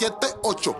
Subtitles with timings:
[0.00, 0.76] 7, 8.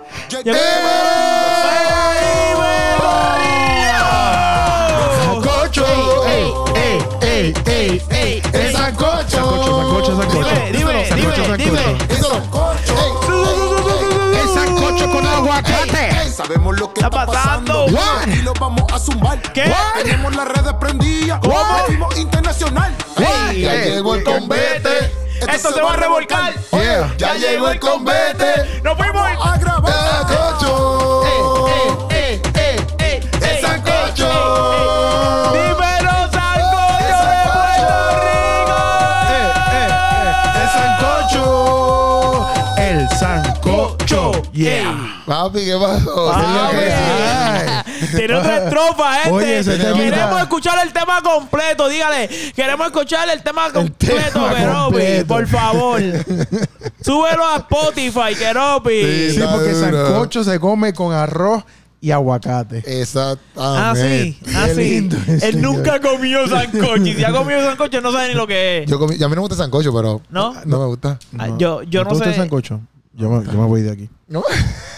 [5.24, 5.84] Sancocho.
[6.26, 8.42] Ey, ey, ey, ey, ey.
[8.52, 9.28] El sancocho.
[9.28, 10.48] Sancocho, sancocho, sancocho.
[10.48, 11.78] Dime, dime, Sancocho, dime,
[12.18, 12.94] sancocho.
[12.96, 14.40] dime.
[14.40, 16.30] El sancocho con aguacate.
[16.32, 17.84] Sabemos lo que Está está, pasando.
[17.86, 18.28] What?
[18.28, 19.40] Y lo vamos a zumbar.
[19.52, 19.70] ¿Qué?
[20.02, 21.40] Tenemos las redes prendidas.
[21.40, 22.08] ¿Cómo?
[22.16, 22.96] Internacional.
[23.18, 23.52] What?
[23.52, 25.09] Ya llegó el convete.
[25.48, 26.54] Esto se va a revolcar.
[26.72, 27.14] Yeah.
[27.16, 28.80] Ya llegó el convete.
[28.82, 29.20] ¡Nos fuimos!
[45.30, 46.32] Papi, ¿qué pasó?
[48.16, 49.30] Tiene otra estrofa, gente.
[49.32, 50.00] Oye.
[50.10, 51.88] Queremos escuchar el tema completo.
[51.88, 55.24] Dígale, queremos escuchar el tema completo, Keropi.
[55.28, 56.00] Por favor.
[57.04, 58.90] Súbelo a Spotify, Keropi.
[59.04, 59.30] Sí.
[59.36, 61.62] Sí, porque sancocho se come con arroz
[62.00, 62.78] y aguacate.
[63.00, 63.50] Exactamente.
[63.56, 64.80] Ah, sí, ah, Qué sí.
[64.82, 67.06] lindo ese Él nunca comió sancocho.
[67.06, 68.90] Y si ha comido sancocho, no sabe ni lo que es.
[68.90, 70.54] Yo comí- a mí no me gusta sancocho, pero ¿No?
[70.64, 71.20] no me gusta.
[71.38, 72.40] Ah, yo yo te no, gusta el sé.
[72.40, 72.80] sancocho?
[73.12, 74.08] Yo me, yo me voy de aquí.
[74.28, 74.42] No.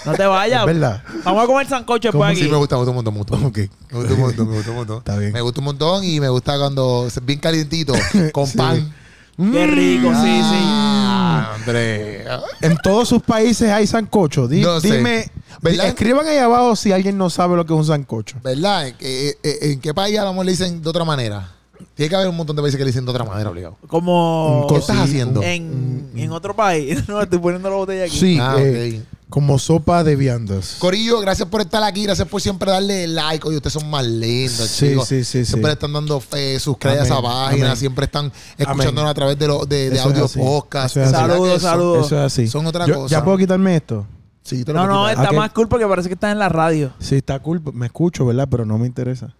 [0.04, 0.66] No te vayas.
[0.66, 1.02] Verdad.
[1.24, 2.52] Vamos a comer sancocho ¿Cómo después Sí, aquí.
[2.52, 3.70] me gusta, me gusta un montón, me gusta un montón.
[3.90, 4.98] Me gusta un montón, me gusta un montón.
[4.98, 5.32] Está bien.
[5.32, 7.94] Me gusta un montón y me gusta cuando es bien calientito,
[8.32, 8.58] con Sí.
[8.58, 8.94] pan.
[9.38, 10.58] Qué rico, sí, sí.
[10.60, 12.24] Ah, André.
[12.60, 14.46] En todos sus países hay sancocho.
[14.46, 14.96] Di- No sé.
[14.98, 15.30] Dime,
[15.62, 15.86] ¿Verdad?
[15.88, 18.36] escriban ahí abajo si alguien no sabe lo que es un sancocho.
[18.42, 18.88] ¿Verdad?
[18.88, 21.48] ¿En, qué- eh, en qué país a lo mejor le dicen de otra manera?
[21.94, 23.76] Tiene que haber un montón de países que le dicen de otra manera, obligado.
[23.88, 25.42] Como ¿Qué estás haciendo?
[25.42, 26.98] en, en otro país.
[27.08, 28.16] No, estoy poniendo la botella aquí.
[28.18, 29.06] Sí, Ah, eh, ok.
[29.28, 30.76] como sopa de viandas.
[30.78, 33.46] Corillo, gracias por estar aquí, gracias por siempre darle like.
[33.46, 35.08] Oye, ustedes son más lindos, Sí, chicos.
[35.08, 35.74] sí, sí, Siempre sí.
[35.74, 37.76] están dando fe, suscriben a esa Amén, página, amén.
[37.78, 40.96] siempre están escuchándonos a través de, lo- de, de Eso es audio podcast.
[40.96, 41.12] eso es así.
[41.22, 42.06] ¿Verdad Saludos, saludos.
[42.06, 42.46] Eso es así.
[42.48, 43.16] Son otra Yo- cosa.
[43.16, 44.06] ¿Ya puedo quitarme esto?
[44.44, 45.36] Sí, te lo No, no, está Ok.
[45.36, 46.92] más cool porque parece que estás en la radio.
[46.98, 47.62] Sí, está cool.
[47.72, 48.48] Me escucho, ¿verdad?
[48.50, 49.34] Pero no me interesa.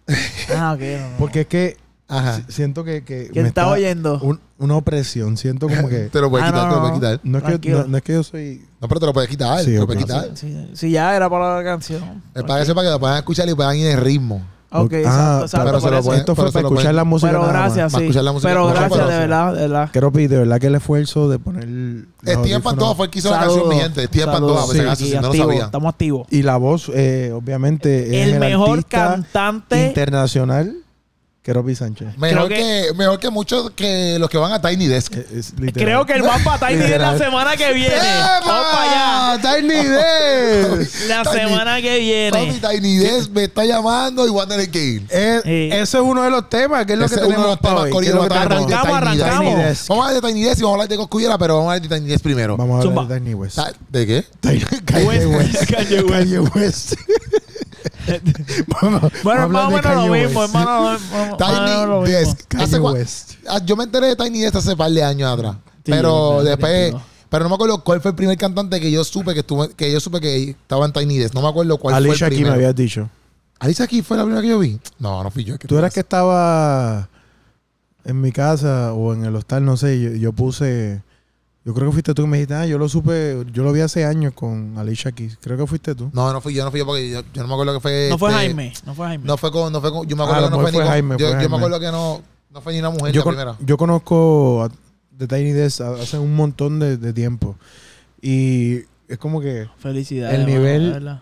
[0.57, 0.79] Ah, ok.
[0.81, 1.17] no, no.
[1.19, 1.77] Porque es que
[2.17, 2.35] Ajá.
[2.37, 3.03] si- siento que...
[3.03, 4.19] que ¿Quién me está oyendo?
[4.21, 5.35] un- una opresión.
[5.37, 6.09] Siento como que...
[6.11, 7.19] Te lo puedes Ah, quitar, no, te lo puedes quitar.
[7.23, 7.77] No es, que, Tranquilo.
[7.83, 8.61] no, no es que yo soy...
[8.81, 10.29] No, pero te lo puedes quitar, Sí, te lo puedes quitar.
[10.35, 12.21] Sí, sí, ya era para la canción.
[12.35, 14.41] Es para eso, para que lo puedan escuchar y puedan ir en ritmo.
[14.75, 15.65] Ok, Ah, exacto, exacto.
[15.67, 17.43] pero se lo pueden- Esto pero fue se para lo escuchar pueden- la música Pero
[17.47, 18.03] gracias, Para sí.
[18.05, 18.49] escuchar la música.
[18.49, 19.91] Pero Mucho gracias, de para- verdad, de verdad.
[19.91, 21.63] Keropi, de verdad que el esfuerzo de poner...
[22.25, 24.07] audífonos- Pantoja fue el que hizo la canción, mi gente.
[24.11, 24.25] Saludos.
[24.33, 25.65] Pantoja, si Sí, aquí, si no lo sabía.
[25.65, 26.27] Estamos activos.
[26.31, 29.87] Y la voz, eh, obviamente, es El mejor artista cantante.
[29.87, 30.75] internacional,
[31.43, 32.17] Keropi Sánchez.
[32.17, 35.13] Mejor que, mejor que muchos que los que van a Tiny Desk.
[35.17, 35.85] Es- es literal.
[35.85, 37.95] Creo que el más para Tiny es la semana que viene.
[38.45, 39.41] Vamos para allá.
[39.57, 39.67] ¡Tiny
[40.79, 41.09] Desk!
[41.09, 42.53] La Tiny- semana que viene.
[42.61, 45.05] Tiny Desk me está llamando y voy a tener que ir.
[45.09, 45.69] Eh, Sí.
[45.73, 47.51] Ese es uno de los temas, que es lo Ese que es uno de tenemos
[47.51, 47.91] los temas, hoy.
[47.91, 49.27] Corillo, ¿Qué es lo que de Arrancamos, Tiny Desk.
[49.27, 49.53] arrancamos.
[49.53, 49.87] Tiny Desk.
[49.89, 51.73] Vamos a hablar de Tiny Desk y vamos a hablar de Coscuyera, pero vamos a
[51.75, 52.55] hablar de Tiny Desk primero.
[52.55, 53.13] Vamos a hablar Zumba.
[53.13, 53.59] de Tiny West.
[53.89, 54.25] ¿De qué?
[54.39, 54.63] Tiny-.
[54.63, 55.65] West.
[55.69, 56.09] Kanye West.
[56.09, 56.93] Kanye West.
[58.81, 59.09] Bueno,
[59.43, 60.97] a más o menos lo mismo, hermano.
[61.37, 62.11] Tiny.
[62.11, 62.55] Desk.
[62.55, 63.33] ¿Hace West.
[63.47, 65.55] Ah, Yo me enteré de Tiny Desk hace par de años atrás.
[65.85, 66.93] Sí, pero después,
[67.29, 69.91] pero no me acuerdo cuál fue el primer cantante que yo supe que estuvo, que
[69.91, 71.33] yo supe que estaba en Tiny Desk.
[71.33, 72.53] No me acuerdo cuál Alicia fue el aquí me primero.
[72.55, 73.09] habías dicho.
[73.59, 74.79] Alicia aquí fue la primera que yo vi.
[74.99, 75.57] No, no fui yo.
[75.57, 77.09] tú eras que estaba
[78.05, 81.01] en mi casa o en el hostal, no sé, yo, yo puse...
[81.65, 83.79] Yo creo que fuiste tú que me dijiste, ah, yo lo supe, yo lo vi
[83.79, 85.37] hace años con Alicia Keys.
[85.41, 86.09] Creo que fuiste tú.
[86.13, 88.07] No, no fui yo, no fui yo porque yo, yo no me acuerdo que fue.
[88.09, 88.73] No fue este, Jaime.
[88.85, 89.23] No fue Jaime.
[89.25, 90.87] No fue con, no fue con, yo me Ah, acuerdo que no fue, ni con-
[90.87, 93.23] Jaime, yo, fue yo me acuerdo que no, no fue ni una mujer Yo, la
[93.23, 93.57] con- primera.
[93.61, 94.71] yo conozco a
[95.17, 97.55] The Tiny Desk hace un montón de, de tiempo.
[98.21, 99.69] Y es como que...
[99.79, 100.37] Felicidades.
[100.39, 101.21] El nivel-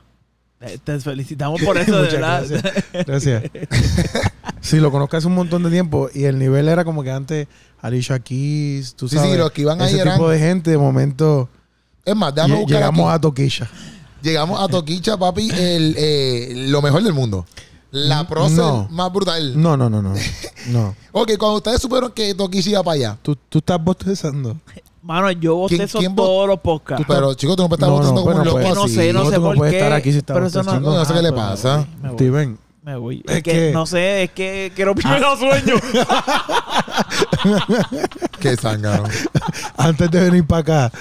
[0.83, 2.43] Te felicitamos por eso, de verdad.
[2.49, 3.05] gracias.
[3.05, 3.43] Gracias.
[4.61, 6.09] sí, lo conozco hace un montón de tiempo.
[6.13, 7.47] Y el nivel era como que antes
[7.81, 9.31] Alicia Keys, tú Sí, sabes.
[9.31, 11.49] sí, los que iban ahí ese eran- tipo de gente, de momento...
[12.05, 13.15] Es más, déjame buscar llegamos aquí.
[13.15, 13.69] a Toquilla.
[14.23, 17.45] Llegamos a Toquicha, papi, el, eh, lo mejor del mundo.
[17.91, 18.87] La prócer No.
[18.89, 19.59] más brutal.
[19.61, 20.13] No, no, no, no.
[20.69, 20.95] No.
[21.11, 23.17] Ok, cuando ustedes supieron que Toquicha iba para allá.
[23.21, 24.55] Tú, tú estás bostezando.
[25.03, 27.03] Mano, yo ¿Quién- bostezo quién bo- todos los podcasts.
[27.07, 29.11] Pero, chicos, tú no puedes estar No, no, bostezando como un loco pues, no sé,
[29.13, 29.77] no ¿Cómo sé por qué.
[29.77, 30.95] estar aquí si estás pero eso no, bostezando?
[30.95, 31.87] No sé qué le pues, pasa.
[32.03, 32.11] Voy.
[32.13, 32.57] Steven.
[32.83, 33.23] Me voy.
[33.27, 35.75] Es Es que, que- no sé, es que quiero pierdo sueño.
[38.39, 39.03] Qué zángano.
[39.77, 40.91] Antes de venir para acá,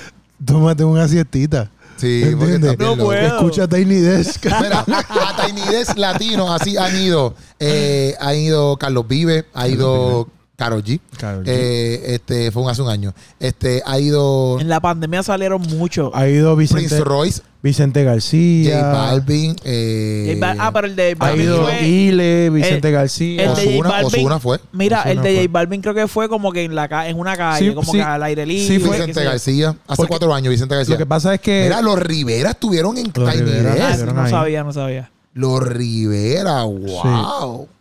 [0.45, 1.71] tómate una siestita.
[1.97, 3.37] Sí, porque No puedo.
[3.37, 4.47] Escucha Tiny Desk.
[4.63, 7.35] Mira, a Tiny Desk Latino así han ido.
[7.59, 10.29] eh, ha ido Carlos Vive, ha ido
[10.61, 11.01] Karol G.
[11.19, 11.49] Karol G.
[11.49, 13.15] Eh, este, fue un- hace un año.
[13.39, 16.11] Este, ha ido En la pandemia salieron muchos.
[16.13, 18.83] Ha ido Vicente, Prince Royce, Vicente J García.
[18.93, 22.95] Balvin, eh, J Bal- ah, pero el de Ha Balvin ido fue- Ile, Vicente el-
[22.95, 23.43] García.
[23.43, 24.61] el de J Ozuna, Balvin- Ozuna fue.
[24.73, 25.37] Mira, el de fue.
[25.47, 27.91] J Balvin creo que fue como que en la ca- en una calle, Sí, como
[27.91, 27.97] sí.
[27.97, 28.67] que al aire libre.
[28.67, 29.25] Sí, fue- Vicente.
[29.25, 29.69] García.
[29.71, 30.95] Hace Porque- cuatro años, Vicente García.
[30.95, 31.63] Lo que pasa es que.
[31.65, 34.31] Mira, los Rivera estuvieron en Tiny no ahí.
[34.31, 35.11] sabía, no sabía.
[35.33, 37.67] Los Rivera, wow.
[37.67, 37.75] sí.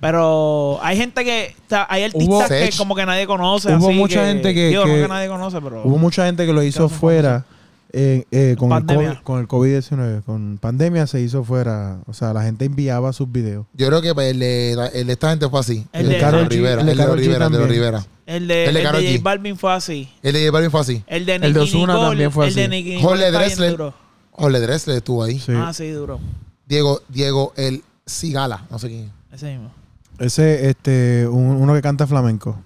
[0.00, 1.54] Pero hay gente que.
[1.66, 2.76] o sea, hay artistas Hubo- que Sech.
[2.76, 3.68] como que nadie conoce.
[3.74, 5.82] Hubo así mucha gente que- Digo, no que- que nadie conoce, pero.
[5.84, 7.44] Hubo mucha gente que lo hizo fuera
[7.92, 8.84] eh, eh, con, el.
[8.86, 10.22] COVID, con el COVID-19.
[10.24, 11.98] Con pandemia se hizo fuera.
[12.06, 13.66] O sea, la gente enviaba sus videos.
[13.74, 15.86] Yo creo que pues, el de, el de esta gente fue así.
[15.92, 16.80] El El, de de G, Rivera.
[16.80, 17.66] el de El de Rivera, el de.
[17.66, 18.06] Rivera.
[18.26, 19.18] El de, El el de de, Karol J.
[19.22, 20.08] Balvin fue así.
[20.22, 21.02] El de J Balvin fue así.
[21.08, 22.70] El de El de Ozuna también fue El de así.
[22.70, 23.94] Nicole Jorge duro.
[24.30, 25.38] Jorge Drexler estuvo ahí.
[25.40, 25.52] Sí.
[25.56, 26.20] Ah, sí, duro.
[26.66, 29.10] Diego, Diego, el Cigala, no sé quién.
[29.30, 29.70] O Ese mismo.
[30.18, 32.58] Ese, este, un- uno que canta flamenco.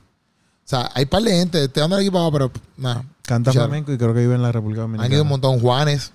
[0.64, 3.04] sea, hay par de gente, te dando el equipo, pero nada.
[3.22, 5.24] Canta flamenco y creo que vive en la República Han ido un Dominicana.
[5.30, 5.60] montón.
[5.60, 6.12] Juanes.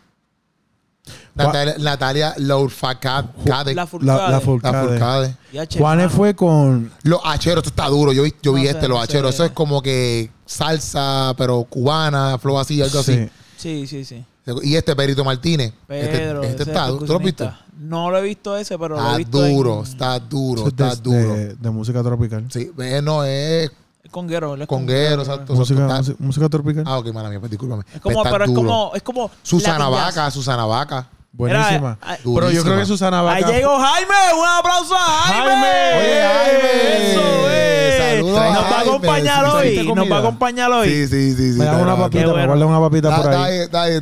[1.33, 3.29] Natalia, Natalia Lourfacade.
[3.45, 4.05] La La, Furcade.
[4.21, 4.87] la La Furcade.
[4.89, 5.35] Furcade.
[5.53, 6.17] Ya, che, Juanes hermano.
[6.17, 6.91] fue con.
[7.03, 8.11] Los acheros, esto está duro.
[8.13, 9.29] Yo vi, yo vi No sé, este, los no.
[9.29, 13.29] Eso es como que salsa, pero cubana, flow así, algo así.
[13.57, 13.87] Sí.
[13.87, 14.25] Sí, sí.
[14.63, 15.73] Y este Perito Martínez.
[15.87, 16.41] Pedro.
[16.43, 17.05] este este ese está duro.
[17.05, 17.65] ¿Tú lo percusionista.
[17.79, 20.67] No lo he visto ese, pero lo he Está visto duro, en- está duro, Eso
[20.69, 21.33] es de- está duro.
[21.33, 22.45] De, de música tropical.
[22.49, 23.71] Sí, eh, no, es
[24.03, 24.53] Es conguero.
[24.55, 25.53] él es conguero, exacto.
[25.53, 26.83] Música, exacto, está- música, música tropical.
[26.85, 27.83] Ah, ok, mala mía, pues discúlpame.
[27.93, 29.31] Es como, Está pero es como, es como.
[29.43, 29.87] Susana.
[29.89, 31.07] Vaca, Susana Vaca.
[31.31, 31.97] Buenísima.
[32.09, 33.53] Eh, Pero yo creo que Susana Ahí Vaca.
[33.55, 34.39] llegó Jaime.
[34.41, 35.51] Un aplauso a Jaime.
[35.51, 35.99] Jaime.
[35.99, 37.11] Oye, Jaime.
[37.11, 37.97] Eso es.
[37.99, 39.51] Saludos Nos va a acompañar hoy.
[39.61, 40.89] ¿trajiste Nos va a acompañar hoy.
[40.89, 41.53] Sí, sí, sí.
[41.53, 43.59] sí Me da está una papita, me guarda una papita Da- por ahí.
[43.59, 44.01] ahí, da ahí,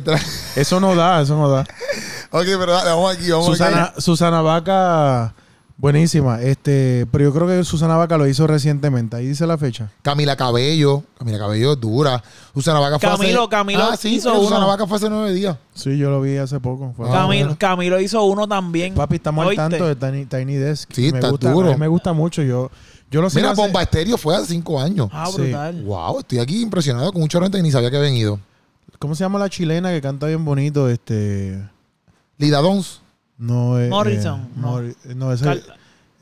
[0.56, 1.66] Eso no da, eso no da.
[2.30, 4.00] Ok, pero dale, vamos aquí, vamos Susana, aquí.
[4.02, 5.34] Susana Vaca,
[5.78, 6.42] buenísima.
[6.42, 9.16] Este, pero yo creo que Susana Vaca lo hizo recientemente.
[9.16, 9.90] Ahí dice la fecha.
[10.02, 11.04] Camila Cabello.
[11.18, 12.22] Camila Cabello es dura.
[12.52, 13.48] Susana Vaca fue Camilo, hace...
[13.50, 14.66] Camilo Ah, sí, hizo Susana uno.
[14.68, 15.56] Vaca fue hace nueve días.
[15.74, 16.92] Sí, yo lo vi hace poco.
[16.96, 17.56] Fue- Ah, Camilo, bueno.
[17.58, 18.94] Camilo hizo uno también.
[18.94, 19.62] Papi, estamos al ¿Oíste?
[19.62, 20.90] tanto de Tiny, Tiny Desk.
[20.92, 21.68] Sí, me está gusta, duro.
[21.70, 22.42] a mí me gusta mucho.
[22.42, 22.70] Yo,
[23.10, 25.08] yo lo Mira, hace- Bomba Estéreo fue hace cinco años.
[25.12, 25.40] Ah, Sí.
[25.40, 25.82] brutal.
[25.84, 28.38] Wow, estoy aquí impresionado con mucha gente que ni sabía que habían ido.
[28.98, 30.88] ¿Cómo se llama la chilena que canta bien bonito?
[30.90, 31.62] Este.
[32.38, 33.00] Lida Dons,
[33.36, 33.90] No es.
[33.90, 34.68] Morrison, no.
[34.80, 35.64] Mori- no, esa, Cal-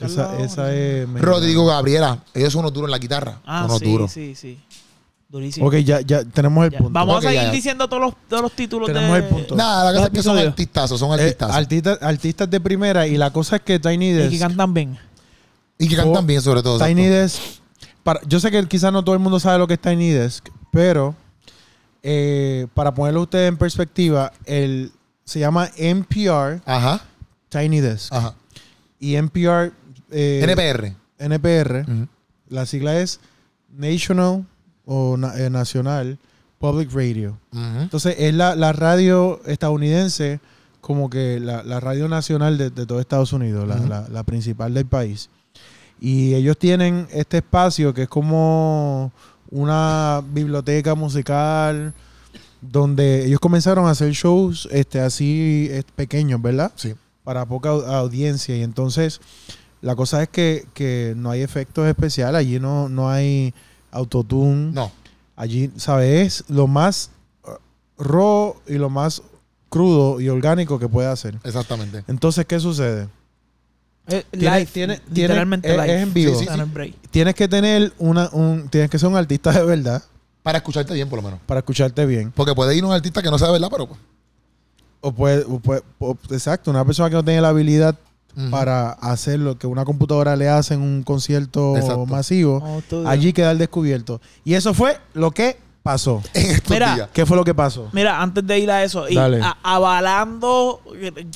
[0.01, 1.07] esa, esa es.
[1.09, 1.33] mexicana.
[1.33, 2.19] Rodrigo Gabriela.
[2.35, 3.41] Ellos son unos duros en la guitarra.
[3.47, 4.13] Ah, son unos sí, duros.
[4.13, 4.59] sí, sí.
[5.29, 5.67] Durísimo.
[5.67, 6.79] Ok, ya, ya tenemos el Ya.
[6.79, 6.93] punto.
[6.93, 7.53] Vamos Ok, a seguir ya, ya.
[7.53, 9.19] diciendo todos los, todos los títulos Tenemos de...
[9.19, 9.57] el punto.
[9.57, 10.51] Nada, la cosa es que son episodios.
[10.53, 14.31] artistazos, son Eh, artistas, artistas de primera y la cosa es que Tiny Y Desk.
[14.31, 14.99] que cantan bien.
[15.79, 16.79] y que cantan bien, sobre todo.
[16.79, 17.21] Tiny exacto.
[17.21, 17.43] Desk.
[18.05, 20.49] Para, yo sé que quizás no todo el mundo sabe lo que es Tiny Desk,
[20.71, 21.15] pero
[22.05, 24.93] eh, para ponerlo ustedes en perspectiva, el,
[25.27, 27.03] se llama NPR Ajá,
[27.51, 28.13] Tiny Desk.
[28.15, 28.35] ajá.
[28.99, 29.73] Y NPR.
[30.11, 30.95] eh, NPR.
[31.19, 31.85] NPR,
[32.49, 33.21] la sigla es
[33.77, 34.47] National
[34.87, 36.19] o na- eh, Nacional
[36.59, 37.37] Public Radio.
[37.53, 40.41] Entonces es la, la radio estadounidense
[40.81, 44.87] como que la, la radio nacional de, de todo Estados Unidos, la- la principal del
[44.87, 45.29] país.
[46.01, 49.11] Y ellos tienen este espacio que es como
[49.51, 51.93] una biblioteca musical
[52.71, 56.73] donde ellos comenzaron a hacer shows este, así pequeños, ¿verdad?
[56.77, 56.95] Sí.
[57.25, 58.57] Para poca au- audiencia.
[58.57, 59.21] Y entonces
[59.81, 63.53] la cosa es que, que no hay efectos especiales, allí no, no hay
[63.91, 64.73] autotune.
[64.73, 64.91] No.
[65.37, 66.41] Allí, ¿sabes?
[66.41, 67.11] Es lo más
[67.45, 69.23] uh, raw y lo más
[69.69, 71.39] crudo y orgánico que puede hacer.
[71.45, 72.05] Exactamente.
[72.09, 73.09] Entonces, ¿qué sucede?
[74.09, 74.67] Eh, Tiene- live.
[74.73, 75.97] tiene- tiene- literalmente es- live.
[75.97, 76.39] es en vivo.
[76.39, 76.95] Sí, sí.
[77.11, 80.03] Tienes que tener una, un, tienes que ser un artista de verdad
[80.47, 81.41] Para escucharte bien, por lo menos.
[81.45, 82.31] para escucharte bien.
[82.31, 83.89] Porque puede ir un artista que no sabe verdad, pero.
[83.89, 83.99] pues,
[85.01, 87.97] O puede, o puede- o- exacto, una persona que no tiene la habilidad
[88.51, 92.07] para hacer lo que una computadora le hace en un concierto Exacto.
[92.07, 92.63] masivo,
[92.93, 94.21] Oh, allí queda el descubierto.
[94.45, 96.23] Y eso fue lo que pasó.
[96.35, 97.09] En estos Mira, días.
[97.13, 97.89] ¿Qué fue lo que pasó?
[97.93, 100.81] Mira, antes de ir a eso, y a- avalando,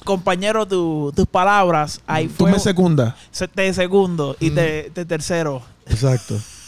[0.05, 3.14] compañero, tu- tus palabras, ahí Tú fue me secundas.
[3.33, 5.62] se- de segundo y de tercero.
[5.87, 6.37] Exacto.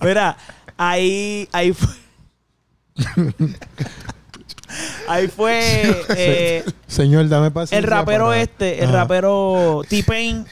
[0.00, 0.36] Mira,
[0.76, 1.94] ahí, ahí fue.
[5.08, 5.60] ahí fue
[6.16, 7.78] eh, Señor, dame paciencia.
[7.78, 8.98] el rapero para- este, el Ajá.
[9.02, 10.44] rapero T-Pain,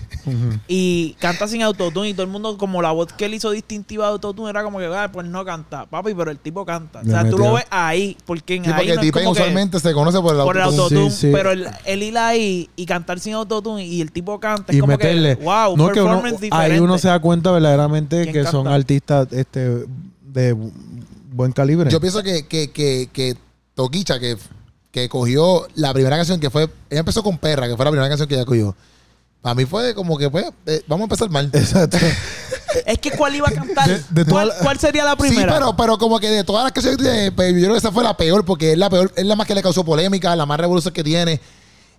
[0.67, 4.07] y canta sin autotune y todo el mundo, como la voz que él hizo distintiva
[4.07, 7.01] de autotune era como que, ah, pues no canta, papi, pero el tipo canta.
[7.01, 9.81] O sea, tú lo ves ahí, porque en Sí, ahí porque no T-Pain que usualmente
[9.81, 11.01] se conoce por el por el autotune.
[11.01, 11.33] autotune, Sí, sí.
[11.33, 14.81] pero el, el ir ahí y cantar sin autotune y el tipo canta, es y
[14.81, 15.39] como meterle.
[15.39, 16.73] que, wow, no, que uno, performance diferente.
[16.75, 19.85] ahí uno se da cuenta verdaderamente ¿Quién que son artistas este,
[20.25, 20.73] de bu-
[21.33, 21.91] buen calibre.
[21.91, 23.37] Yo pienso que, que, que, que
[23.77, 24.37] Toquicha, que,
[24.91, 26.65] que cogió la primera canción que fue.
[26.91, 28.75] Ella empezó con Perra, que fue la primera canción que ella cogió.
[29.43, 31.49] Para mí fue como que, pues, eh, vamos a empezar mal.
[31.53, 31.99] Exacto.
[32.85, 33.89] Es que ¿cuál iba a cantar?
[33.89, 35.41] De- de ¿Cuál, toda la- cuál sería la primera?
[35.41, 37.79] Sí, pero, pero como que de todas las canciones que tiene, pues, yo creo que
[37.79, 40.37] esa fue la peor, porque es la peor, es la más que le causó polémica,
[40.37, 41.41] la más revolución que tiene,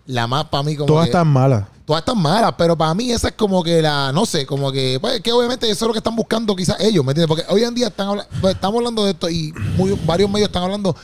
[0.05, 1.63] la más para mí como Todas que- están malas.
[1.83, 4.99] todas están malas, pero para mí esa es como que la, no sé, como que,
[5.01, 7.27] pues, que obviamente eso es lo que están buscando quizás ellos, ¿me entiendes?
[7.27, 10.49] Porque hoy en día están habla- pues, estamos hablando de esto y muy- varios medios
[10.49, 10.95] están hablando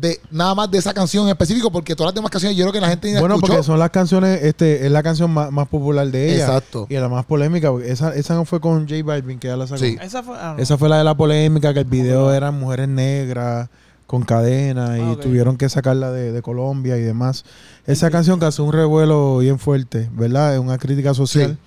[0.00, 2.72] de nada más de esa canción en específico, porque todas las demás canciones yo creo
[2.72, 3.52] que la gente ni Bueno, escuchó.
[3.54, 6.44] porque son las canciones, este, es la canción más, más popular de ella.
[6.46, 6.86] Exacto.
[6.88, 7.70] Y la más polémica.
[7.70, 9.80] porque Esa, esa no fue con J Balvin que ella la sacó.
[9.80, 9.96] Sí.
[10.00, 10.36] Esa fue.
[10.38, 10.62] ah, no.
[10.62, 13.68] Esa fue la de la polémica, que el video eran mujeres negras
[14.06, 15.20] con cadenas y Ah, ok.
[15.20, 17.44] tuvieron que sacarla de, de Colombia y demás.
[17.86, 20.54] Esa canción causó un revuelo bien fuerte, ¿verdad?
[20.54, 21.58] Es una crítica social.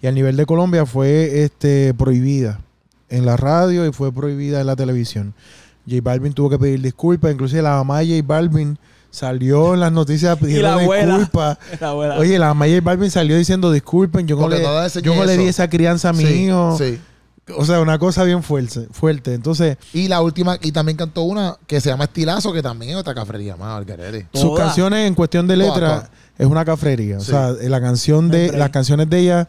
[0.00, 2.60] Y a nivel de Colombia fue este, prohibida
[3.08, 5.34] en la radio y fue prohibida en la televisión.
[5.88, 8.78] J Balvin tuvo que pedir disculpas, inclusive la mamá de J Balvin
[9.10, 11.58] salió en las noticias pidiendo disculpas.
[12.18, 14.84] Oye, la mamá de J Balvin salió diciendo disculpen, yo no, Porque le, no le
[14.84, 15.50] enseñé yo no le di eso".
[15.50, 16.76] esa crianza a mi Sí, hijo.
[16.78, 16.98] sí.
[17.56, 18.86] O sea, una cosa bien fuerte.
[18.92, 19.34] fuerte.
[19.34, 22.96] Entonces, Y la última, y también cantó una que se llama Estilazo, que también es
[22.96, 23.84] otra cafrería más,
[24.32, 26.08] sus canciones en cuestión de letra
[26.38, 27.18] es una cafrería.
[27.20, 27.32] Sí.
[27.32, 29.48] O sea, la canción de, las canciones de ella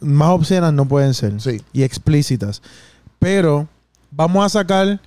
[0.00, 1.40] más obscenas no pueden ser.
[1.40, 1.60] Sí.
[1.72, 2.60] Y explícitas.
[3.18, 3.66] Pero
[4.10, 5.00] vamos a sacar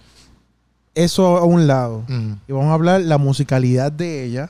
[0.96, 2.04] eso a un lado.
[2.08, 2.34] Mm.
[2.48, 4.50] Y vamos a hablar la musicalidad de ella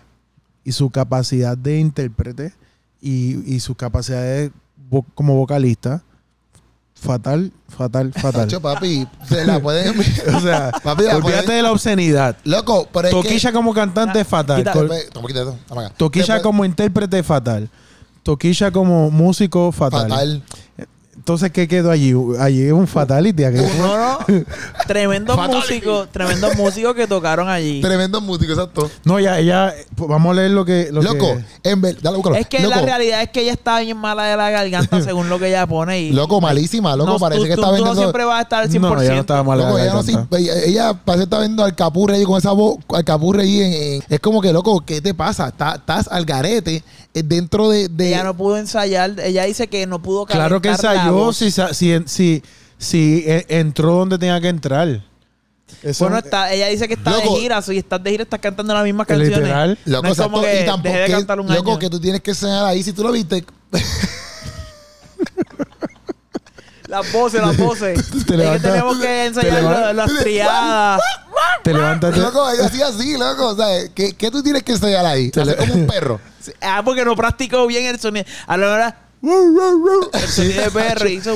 [0.63, 2.53] y su capacidad de intérprete
[3.01, 4.51] y, y sus capacidades
[4.89, 6.01] vo- como vocalista.
[6.97, 8.47] Fatal, fatal, fatal.
[8.47, 9.93] Tacho, papi, se la pueden
[10.35, 12.37] o sea, Papi, la olvídate pueden- de la obscenidad.
[12.45, 14.63] Loco, pero es Toquilla como cantante es fatal.
[14.71, 14.89] Col-.
[15.97, 17.69] Toquilla como intérprete fatal.
[18.23, 20.09] Toquilla como músico fatal.
[20.09, 20.43] Fatal.
[21.17, 22.13] Entonces, ¿qué quedó allí?
[22.39, 23.43] Allí es un fatality.
[23.79, 24.17] No, no.
[24.87, 27.81] Tremendos músicos, tremendos músicos que tocaron allí.
[27.81, 28.91] Tremendo músico, exacto.
[29.03, 29.73] No, ya, ella.
[29.95, 30.89] pues, Vamos a leer lo que.
[30.91, 32.35] Lo Loco, que- en ver, dale, búscalo.
[32.35, 35.29] Es que loco, la realidad es que ella está bien mala de la garganta según
[35.29, 35.99] lo que ella pone.
[35.99, 38.01] Y, Loco, malísima, loco, No, parece tú- que tú- está tú no vendiendo.
[38.01, 38.79] siempre vas a estar al 100%.
[38.81, 39.57] No, ella no estaba mal.
[39.57, 42.51] Loco, ella, no, sí, ella, ella parece que está viendo al capurre ahí con esa
[42.51, 43.61] voz, al capurre ahí.
[43.61, 45.47] en- en- es como que, loco, ¿qué te pasa?
[45.47, 46.83] Está- Estás al garete
[47.23, 47.87] dentro de.
[47.87, 49.19] de- Ella no pudo ensayar.
[49.19, 52.43] Ella dice que no pudo Claro que ensayó si, sa- si, si,
[52.77, 55.01] si eh, entró donde tenía que entrar.
[55.81, 57.33] Eso- Bueno, está, ella dice que está Loco.
[57.35, 57.61] de gira.
[57.61, 59.37] Si estás de gira, estás cantando las mismas canciones.
[59.39, 59.77] Literal.
[59.85, 61.79] Loco, no es como que y tampoco de que- cantar un loco, año.
[61.79, 62.83] que tú tienes que enseñar ahí.
[62.83, 63.43] Si tú lo viste,
[67.01, 68.09] Las voces, las voces.
[68.11, 71.01] Te es que levantas- tenemos que ensayar levantas- lo- las triadas.
[71.63, 72.17] Te levantas.
[72.17, 73.47] loco, hacía así, loco.
[73.49, 75.31] O sea, ¿qué, qué tú tienes que enseñar ahí?
[75.35, 76.19] Hacer como un perro.
[76.61, 78.23] Ah, porque no practicó bien el sonido.
[78.45, 78.55] A
[79.25, 81.35] el sonido de perro hizo.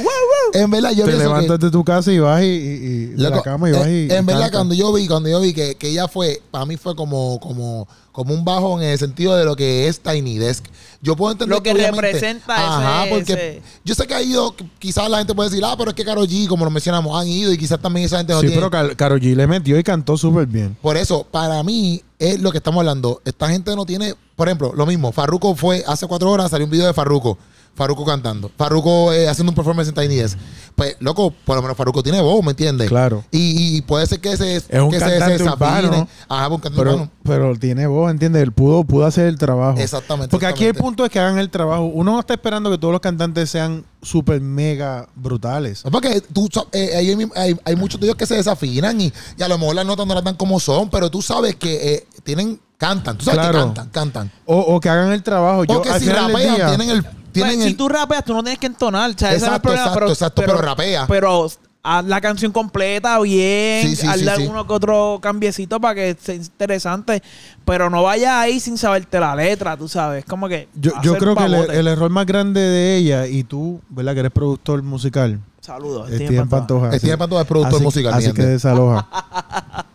[0.53, 3.29] En verdad, yo te que- levantas de tu casa y vas y, y- y- de
[3.29, 4.13] la cama y vas eh, y.
[4.13, 4.51] en y verdad cantas.
[4.51, 7.87] cuando yo vi cuando yo vi que, que ella fue para mí fue como como
[8.11, 10.65] como un bajo en el sentido de lo que es Tiny Desk
[11.01, 14.21] yo puedo entender Lo que obviamente- representa ajá ese- porque ese- yo sé que ha
[14.21, 17.19] ido quizás la gente puede decir ah pero es que Karol G como lo mencionamos
[17.19, 19.47] han ido y quizás también esa gente no Sí, tiene pero Car- Karol G le
[19.47, 20.75] metió y cantó súper bien.
[20.81, 23.21] por eso para mí es lo que estamos hablando.
[23.23, 26.71] Esta gente no tiene por ejemplo lo mismo Farruko fue hace cuatro horas salió un
[26.71, 27.37] video de Farruko
[27.79, 30.37] Farruko cantando Farruko eh, haciendo un performance en Tiny Desk
[30.75, 32.89] pues loco por lo menos Farruko tiene voz ¿me entiendes?
[32.89, 33.23] Claro.
[33.31, 35.87] Y, y puede ser que se, Es un que se, cantante se desafine.
[35.87, 36.07] urbano.
[36.27, 37.11] Ajá, un cantante Pero, urbano.
[37.23, 38.43] pero tiene voz, ¿entiendes?
[38.43, 39.79] Él pudo, pudo hacer el trabajo.
[39.79, 40.29] Exactamente.
[40.29, 41.83] Porque aquí el punto es que hagan el trabajo.
[41.85, 45.83] Uno no está esperando que todos los cantantes sean súper mega brutales.
[45.85, 49.43] No, Porque tú, eh, hay, hay- hay muchos de ellos que se desafinan y, y
[49.43, 52.07] a lo mejor las notas no las dan como son, pero tú sabes que eh,
[52.23, 53.17] tienen, cantan.
[53.17, 53.59] Tú sabes Claro.
[53.59, 54.31] que cantan, cantan.
[54.45, 55.63] O, o que hagan el trabajo.
[55.65, 57.05] Yo, o que si rapean, día- tienen el.
[57.31, 59.09] Tienen Pues, si tú rapeas, tú no tienes que entonar.
[59.11, 61.07] O sea, ese no es el Exacto, problema, exacto, exacto, pero rapea.
[61.07, 61.49] Pero
[61.83, 63.87] haz la canción completa bien.
[63.87, 67.21] Sí, sí, alguno que otro cambiecito para que sea interesante.
[67.65, 70.25] Pero no vayas ahí sin saberte la letra, tú sabes.
[70.25, 70.67] Como que.
[70.75, 74.13] yo, yo creo que el, error más grande de ella y tú, ¿verdad?
[74.13, 75.39] Que eres productor musical.
[75.61, 76.09] Saludos.
[76.09, 76.89] Es Steven Steven Pantoja.
[77.17, 77.41] Pantoja.
[77.41, 79.07] Es productor así- musical, Así que desaloja.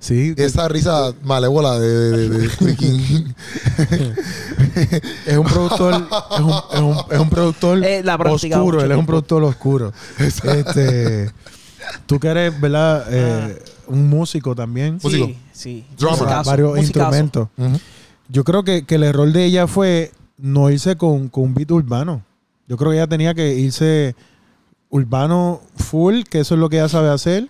[0.00, 3.34] sí, que esa risa malévola de, de, de- de freaking-
[5.26, 8.98] es un productor, es un, es un, es un productor Eh, la oscuro, él es
[8.98, 9.92] un productor oscuro.
[10.18, 11.30] este,
[12.06, 13.06] tú que eres, ¿verdad?
[13.10, 14.98] Eh, un músico también.
[15.02, 15.26] Músico.
[15.26, 15.86] Sí, sí.
[15.96, 16.18] Drummer.
[16.20, 17.16] Musicazo, varios musicazo.
[17.16, 17.48] instrumentos.
[18.28, 21.70] Yo creo que, que el error de ella fue no irse con, con un beat
[21.70, 22.22] urbano.
[22.68, 24.14] Yo creo que ella tenía que irse
[24.90, 27.48] urbano full, que eso es lo que ella sabe hacer.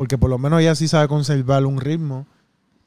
[0.00, 2.26] Porque por lo menos ella sí sabe conservar un ritmo.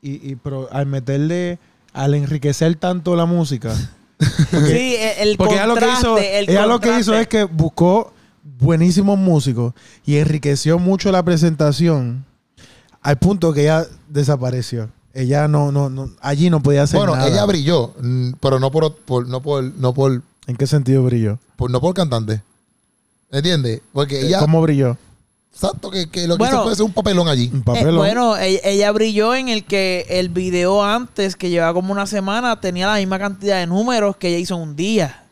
[0.02, 1.60] Y, y- pero al meterle,
[1.94, 3.72] al enriquecer tanto la música.
[4.50, 8.12] Sí, el, el Porque ella lo que hizo, ella lo que hizo es que buscó
[8.58, 9.74] buenísimos músicos
[10.08, 12.26] y enriqueció mucho la presentación
[13.04, 14.90] al punto que ella desapareció.
[15.14, 17.28] Ella no, no, no, allí no podía hacer Bueno, nada.
[17.28, 21.38] ella brilló, mm, pero no por, por- no por, no por ¿En qué sentido brilló?
[21.58, 22.42] Pues no por cantante.
[23.30, 23.82] ¿Entiendes?
[23.92, 24.40] Porque ella.
[24.40, 24.98] ¿Cómo brilló?
[25.54, 27.50] Exacto, que, que lo que Bueno, hizo fue hacer un papelón allí.
[27.54, 27.96] Un Eh, papel.
[27.96, 32.60] bueno, ella, ella brilló en el que el video antes, que llevaba como una semana,
[32.60, 35.24] tenía la misma cantidad de números que ella hizo en un día.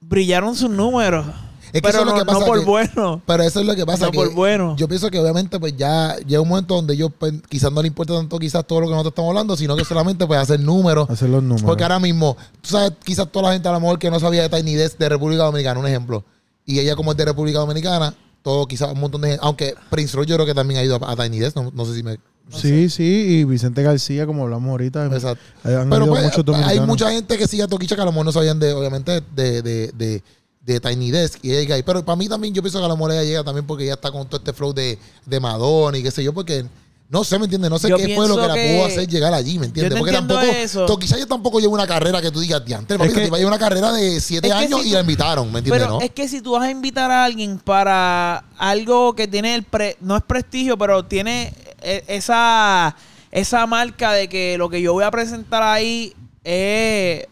[0.00, 1.26] Brillaron sus números.
[1.72, 3.22] Es que pero eso es lo no, que pasa no por que- bueno.
[3.26, 4.04] Pero eso es lo que pasa.
[4.06, 4.76] No que por bueno.
[4.76, 7.88] Yo pienso que obviamente pues ya llega un momento donde ellos pues, quizás no le
[7.88, 11.08] importa tanto quizás todo lo que nosotros estamos hablando, sino que solamente pues hacer números.
[11.08, 11.62] Hacer los números.
[11.62, 14.46] Porque ahora mismo, tú sabes, quizás toda la gente a lo mejor que no sabía
[14.46, 16.24] de Tiny Desk de República Dominicana, un ejemplo.
[16.66, 20.16] Y ella como es de República Dominicana, todo quizás un montón de gente, aunque Prince
[20.16, 22.02] Roy yo creo que también ha ido a, a Tiny Desk, no, no sé si
[22.02, 22.14] me...
[22.14, 25.06] no sí, sí, y Vicente García, como hablamos ahorita.
[25.06, 25.42] Exacto.
[25.64, 28.32] Han Pero pues, hay mucha gente que sigue a Toquicha que a lo mejor no
[28.32, 30.22] sabían de, obviamente, de, de, de,
[30.64, 31.76] de Tiny Desk y ella.
[31.84, 33.94] Pero para mí también yo pienso que a lo mejor ella llega también porque ella
[33.94, 36.64] está con todo este flow de, de Madonna y qué sé yo, porque
[37.12, 37.70] no sé, ¿me entiendes?
[37.70, 39.92] No sé Yo qué fue lo que la pudo hacer llegar allí, ¿me entiendes?
[39.92, 40.86] Te Porque tampoco, eso.
[40.86, 43.48] Toquicha yo tampoco lleva una carrera que tú digas, diantre, papi, Es que- que lleva
[43.48, 45.82] una carrera de siete años si y tú- la invitaron, ¿me entiendes?
[45.82, 46.00] Pero no?
[46.00, 49.98] es que si tú vas a invitar a alguien para algo que tiene el pre,
[50.00, 51.52] no es prestigio, pero tiene
[51.82, 52.96] eh, esa
[53.30, 56.14] esa marca de que lo que yo voy a presentar ahí
[56.44, 57.26] es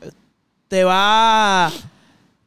[0.68, 1.72] te va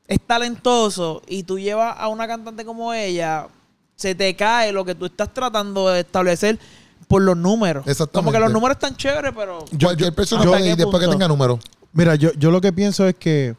[0.07, 3.47] es talentoso y tú llevas a una cantante como ella,
[3.95, 6.59] se te cae lo que tú estás tratando de establecer
[7.13, 7.85] por los números.
[7.87, 8.25] Exactamente.
[8.25, 11.11] Como que los números están chéveres, pero Cualquier persona ¿hasta de- qué después que punto?
[11.11, 11.59] tenga número.
[11.93, 13.55] Mira, yo, yo lo que pienso es que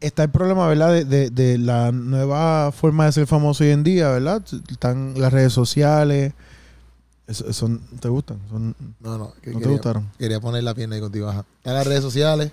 [0.00, 0.92] está el problema, ¿verdad?
[0.92, 4.42] De, de- de la nueva forma de ser famoso hoy en día, ¿verdad?
[4.70, 6.32] Están las redes sociales.
[7.26, 8.38] Eso- son, ¿Te gustan?
[8.48, 9.32] Son, No, no.
[9.42, 10.10] que ¿No te gustaron?
[10.18, 11.44] Quería poner la pierna ahí contigo, ajá.
[11.64, 12.50] En las redes sociales.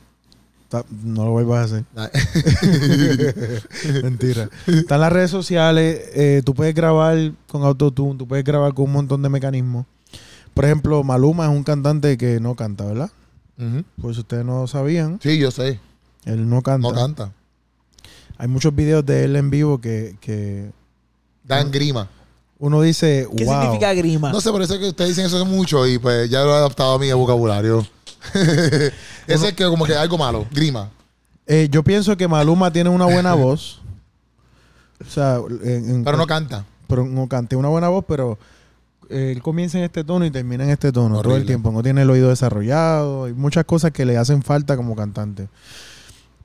[1.03, 1.85] No lo vuelvas a hacer.
[1.95, 2.09] Ah,
[4.03, 4.49] Mentira.
[4.67, 6.01] Están las redes sociales.
[6.13, 8.17] eh, tú puedes grabar con autotune.
[8.17, 9.85] Tú puedes grabar con un montón de mecanismos.
[10.53, 13.09] Por ejemplo, Maluma es un cantante que no canta, ¿verdad?
[14.01, 15.79] Pues si ustedes no sabían, Sí, yo sé.
[16.25, 16.87] él no canta.
[16.87, 17.31] No canta.
[18.37, 20.69] Hay muchos videos de él en vivo que, que
[21.43, 22.07] Dan grima.
[22.59, 23.61] uno dice, ¿qué wow.
[23.61, 24.31] significa grima?
[24.31, 26.57] No sé, por eso es que ustedes dicen eso mucho y pues ya lo he
[26.57, 27.83] adaptado a mi vocabulario.
[29.27, 30.89] Ese es que como que algo malo, grima.
[31.45, 33.81] Eh, yo pienso que Maluma tiene una buena voz.
[35.05, 36.65] O sea, en- en- Pero no canta.
[36.87, 38.37] pero no canta una buena voz, pero
[39.09, 41.45] eh, él comienza en este tono y termina en este tono todo el Horrible.
[41.47, 41.71] tiempo.
[41.71, 43.25] No tiene el oído desarrollado.
[43.25, 45.47] Hay muchas cosas que le hacen falta como cantante.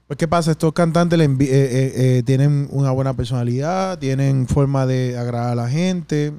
[0.07, 0.51] Pues, ¿qué pasa?
[0.53, 5.53] Estos cantantes le envi- eh, eh, eh, tienen una buena personalidad, tienen forma de agradar
[5.53, 6.33] a la gente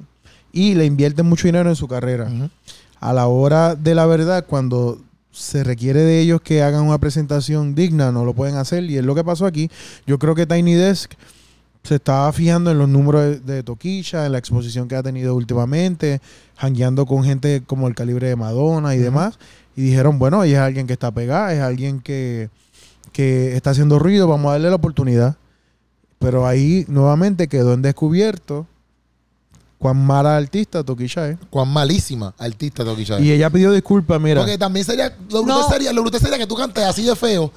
[0.51, 2.25] y le invierten mucho dinero en su carrera.
[2.25, 2.49] Ujú.
[2.99, 4.99] A la hora de la verdad, cuando
[5.33, 8.83] se requiere de ellos que hagan una presentación digna, no lo pueden hacer.
[8.83, 9.69] Y es lo que pasó aquí.
[10.05, 11.13] Yo creo que Tiny Desk
[11.83, 15.35] se estaba fijando en los números de, de Toquilla, en la exposición que ha tenido
[15.35, 16.21] últimamente,
[16.55, 19.39] jangueando con gente como el calibre de Madonna y demás.
[19.75, 22.49] Y dijeron, bueno, ella es alguien que está pegada, es alguien que,
[23.11, 25.35] que está haciendo ruido, vamos a darle la oportunidad.
[26.19, 28.67] Pero ahí nuevamente quedó en descubierto
[29.83, 31.37] cuán mala artista Toquilla es.
[31.49, 33.19] Cuán malísima artista Toquicha.
[33.19, 34.39] Y ella pidió disculpas, mira.
[34.39, 35.69] Porque también sería lo, bruto No.
[35.69, 37.51] sería, lo bruto sería que tú cantes así de feo,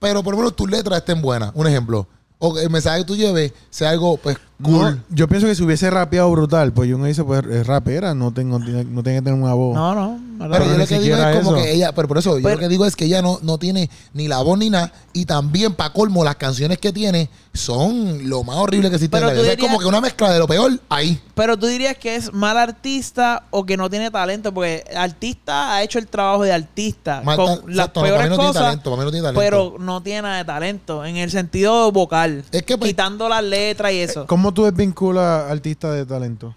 [0.00, 1.52] pero por lo menos tus letras estén buenas.
[1.54, 2.08] Un ejemplo.
[2.38, 4.80] O que el mensaje que tú lleves sea algo, pues, cool.
[4.96, 8.32] No, yo pienso que si hubiese rapeado brutal, pues uno dice, pues es rapera, no
[8.32, 9.74] tengo, no tiene que tener una voz.
[9.74, 10.18] No, no.
[10.18, 11.62] no Pero Pero yo lo que digo es como eso.
[11.64, 13.88] que ella, pero por eso, yo lo que digo es que ella no, no tiene
[14.14, 14.92] ni la voz ni nada.
[15.12, 19.26] Y también, para colmo, las canciones que tiene son lo más horrible que existe en
[19.26, 19.42] la vida.
[19.42, 21.20] Es dirías- como que una mezcla de lo peor ahí.
[21.36, 25.82] Pero tú dirías que es mal artista o que no tiene talento, porque artista ha
[25.84, 28.36] hecho el trabajo de artista Mal con ta- las exacto, no, para peores mí no
[28.36, 29.40] tiene cosas, talento, para mí no tiene talento.
[29.40, 33.44] pero no tiene nada de talento en el sentido vocal, Es que, pues- quitando las
[33.44, 34.26] letras y eso.
[34.26, 36.54] ¿Cómo tú desvinculas artista de talento?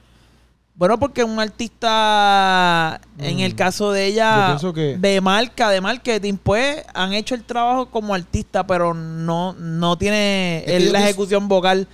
[0.75, 6.83] Bueno, porque un artista, en el caso de ella, que- de marca, de marketing, pues
[6.93, 11.47] han hecho el trabajo como artista, pero no, no tiene Es el- la pienso- ejecución
[11.47, 11.87] vocal.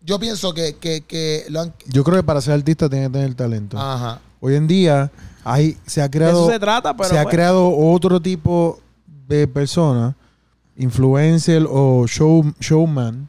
[0.00, 1.74] Yo pienso que, que, que lo han.
[1.86, 3.76] Yo creo que para ser artista tiene que tener talento.
[3.78, 4.20] Ajá.
[4.40, 5.10] Hoy en día
[5.42, 8.78] hay, se ha De creado, eso se trata, pero se ha pues, creado otro tipo
[9.26, 10.14] de persona,
[10.76, 13.28] influencer o show, showman,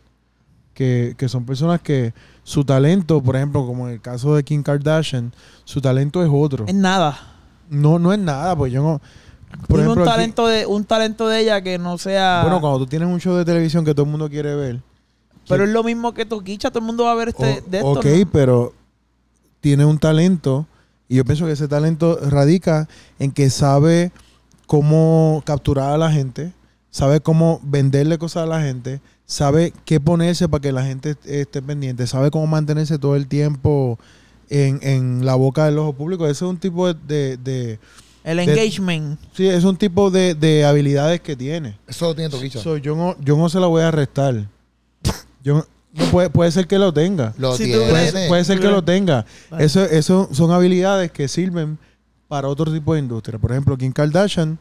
[0.78, 2.14] que, que son personas que
[2.44, 6.66] su talento, por ejemplo, como en el caso de Kim Kardashian, su talento es otro.
[6.68, 7.18] es nada.
[7.68, 9.02] No, no es nada, pues yo no.
[9.68, 12.78] Por ejemplo, un aquí- talento de un talento de ella que no sea bueno, cuando
[12.78, 14.80] tú tienes un show de televisión que todo el mundo quiere ver.
[15.50, 17.78] pero es lo mismo que Toquicha todo el mundo va a ver este O- de
[17.80, 18.30] esto ok, ¿no?
[18.32, 18.74] pero
[19.60, 20.68] tiene un talento
[21.10, 22.88] y yo pienso que ese talento radica
[23.18, 24.12] en que sabe
[24.68, 26.54] cómo capturar a la gente,
[26.92, 31.26] sabe cómo venderle cosas a la gente, sabe qué ponerse para que la gente est-
[31.28, 34.00] esté pendiente, sabe cómo mantenerse todo el tiempo
[34.50, 36.26] en, en la boca del ojo público.
[36.26, 37.80] Ese es un tipo de, de- de-
[38.24, 39.20] El de- engagement.
[39.34, 41.78] Sí, es un tipo de, de habilidades que tiene.
[41.88, 42.60] Eso lo tiene Toquicha.
[42.60, 44.48] So, yo, no, yo no se la voy a restar.
[45.44, 47.34] Yo, no puede, puede ser que lo tenga.
[47.38, 47.90] Lo Si tú tiene.
[47.90, 49.26] Puede, puede ser que lo tenga.
[49.52, 49.66] Vale.
[49.66, 51.78] Eso, eso son habilidades que sirven
[52.28, 53.40] para otro tipo de industria.
[53.40, 54.58] Por ejemplo, Kim Kardashian,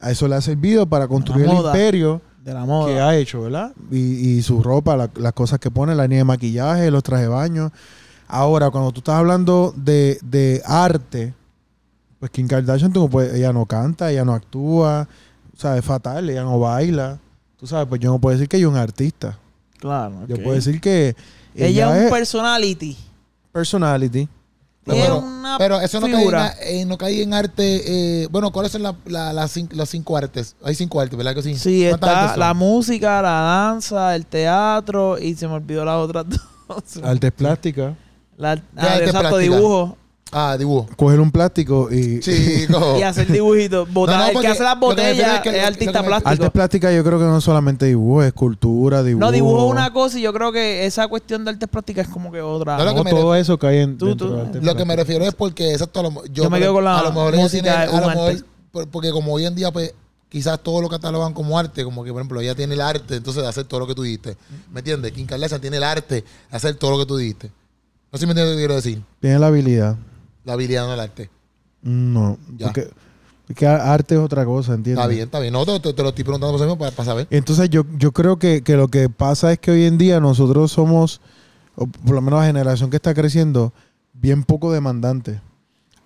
[0.00, 3.08] a eso le ha servido para construir el imperio De la que moda.
[3.08, 3.72] ha hecho, ¿verdad?
[3.90, 3.96] Y,
[4.38, 7.28] y su ropa, la- las cosas que pone, la línea de maquillaje, los trajes de
[7.28, 7.70] baño.
[8.26, 11.34] Ahora, cuando tú estás hablando de, de arte,
[12.18, 15.06] pues Kim Kardashian, tú no puedes- ella no canta, ella no actúa,
[15.56, 17.18] o sea, es fatal, ella no baila.
[17.58, 19.38] Tú sabes, pues yo no puedo decir que ella es un artista.
[19.78, 20.26] Claro.
[20.26, 21.14] Yo puedo decir que
[21.54, 22.96] Ella, ella, es un personality.
[23.52, 24.28] personality.
[24.94, 28.22] Pero- una Pero eso no cae, en, eh, no cae en arte.
[28.22, 29.50] eh, bueno, ¿cuáles son la- la- las
[29.90, 30.54] cinco artes?
[30.62, 31.56] Hay cinco artes, ¿verdad que sí?
[31.56, 36.26] Sí, ¿Cuántas está la música, la danza, el teatro y se me olvidó las otras
[36.68, 37.02] dos.
[37.02, 37.94] Artes plásticas.
[38.36, 39.56] La, ¿Qué ah, arte exacto, plástica?
[39.56, 39.96] dibujo.
[40.30, 40.86] Ah, dibujo.
[40.96, 42.20] Coger un plástico y...
[42.20, 42.96] Chico.
[42.98, 43.90] Y hacer dibujitos.
[43.92, 46.28] Botar- No, no, el que hace las que botellas es que artista que plástico.
[46.30, 49.24] Artes plásticas yo creo que no es solamente dibujo, es escultura, dibujo.
[49.24, 52.12] no, dibujo es una cosa y yo creo que esa cuestión de artes plásticas es
[52.12, 52.76] como que otra.
[52.76, 55.24] No, lo que todo eso cae en Tú- tú- de artes Lo que me refiero
[55.24, 57.70] es porque, exacto, a lo, yo, Yo me quedo con la a lo mejor tiene-
[57.70, 58.44] a lo mejor-
[58.90, 59.94] porque como hoy en día, pues,
[60.28, 63.42] quizás todo lo catalogan como arte, como que, por ejemplo, ella tiene el arte, entonces,
[63.42, 64.36] de hacer todo lo que tú dijiste.
[64.70, 65.10] ¿Me entiendes?
[65.12, 66.24] Kim Kardashian tiene el arte de
[66.56, 67.50] hacer todo lo que tú dijiste.
[68.12, 69.02] No sé si me entiendes lo que quiero decir.
[69.20, 69.96] Tiene la habilidad.
[70.48, 71.28] La habilidad no el arte.
[71.82, 72.68] No, Ya.
[72.68, 72.88] porque,
[73.46, 75.02] porque arte es otra cosa, ¿entiendes?
[75.02, 75.52] Está bien, está bien.
[75.52, 77.26] No, te, te- te lo estoy preguntando por eso para, para saber.
[77.30, 80.72] Entonces yo, yo creo que, que lo que pasa es que hoy en día nosotros
[80.72, 81.20] somos,
[81.76, 83.74] o por lo menos la generación que está creciendo,
[84.14, 85.38] bien poco demandantes.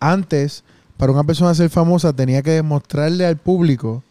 [0.00, 0.64] Antes,
[0.96, 4.02] para una persona ser famosa tenía que demostrarle al público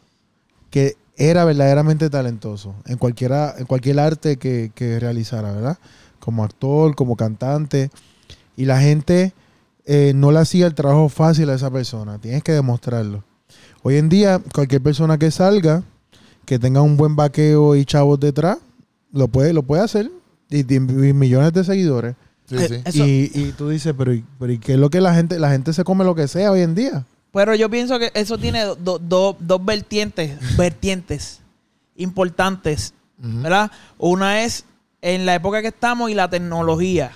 [0.70, 5.78] que era verdaderamente talentoso en, cualquiera, en cualquier arte que, que realizara, ¿verdad?
[6.22, 7.92] Como actor, como cantante.
[8.58, 9.34] Y la gente
[9.86, 12.18] eh, no le hacía el trabajo fácil a esa persona.
[12.20, 13.24] Tienes que demostrarlo.
[13.84, 15.84] Hoy en día, cualquier persona que salga,
[16.46, 18.58] que tenga un buen vaqueo y chavos detrás,
[19.12, 20.12] lo puede, lo puede hacer.
[20.50, 22.16] Y, tiene- y millones de seguidores.
[22.46, 22.82] Sí, Eh, sí.
[22.86, 25.40] Eso- Y, y tú dices, pero, ¿y- pero ¿y qué es lo que la gente,
[25.40, 27.06] la gente se come lo que sea hoy en día?
[27.32, 31.40] Pero yo pienso que eso tiene do- do- do- dos vertientes, vertientes
[31.96, 32.94] importantes.
[33.24, 33.70] ¿verdad?
[34.00, 34.66] Una es
[35.04, 37.12] en la época que estamos y la tecnología.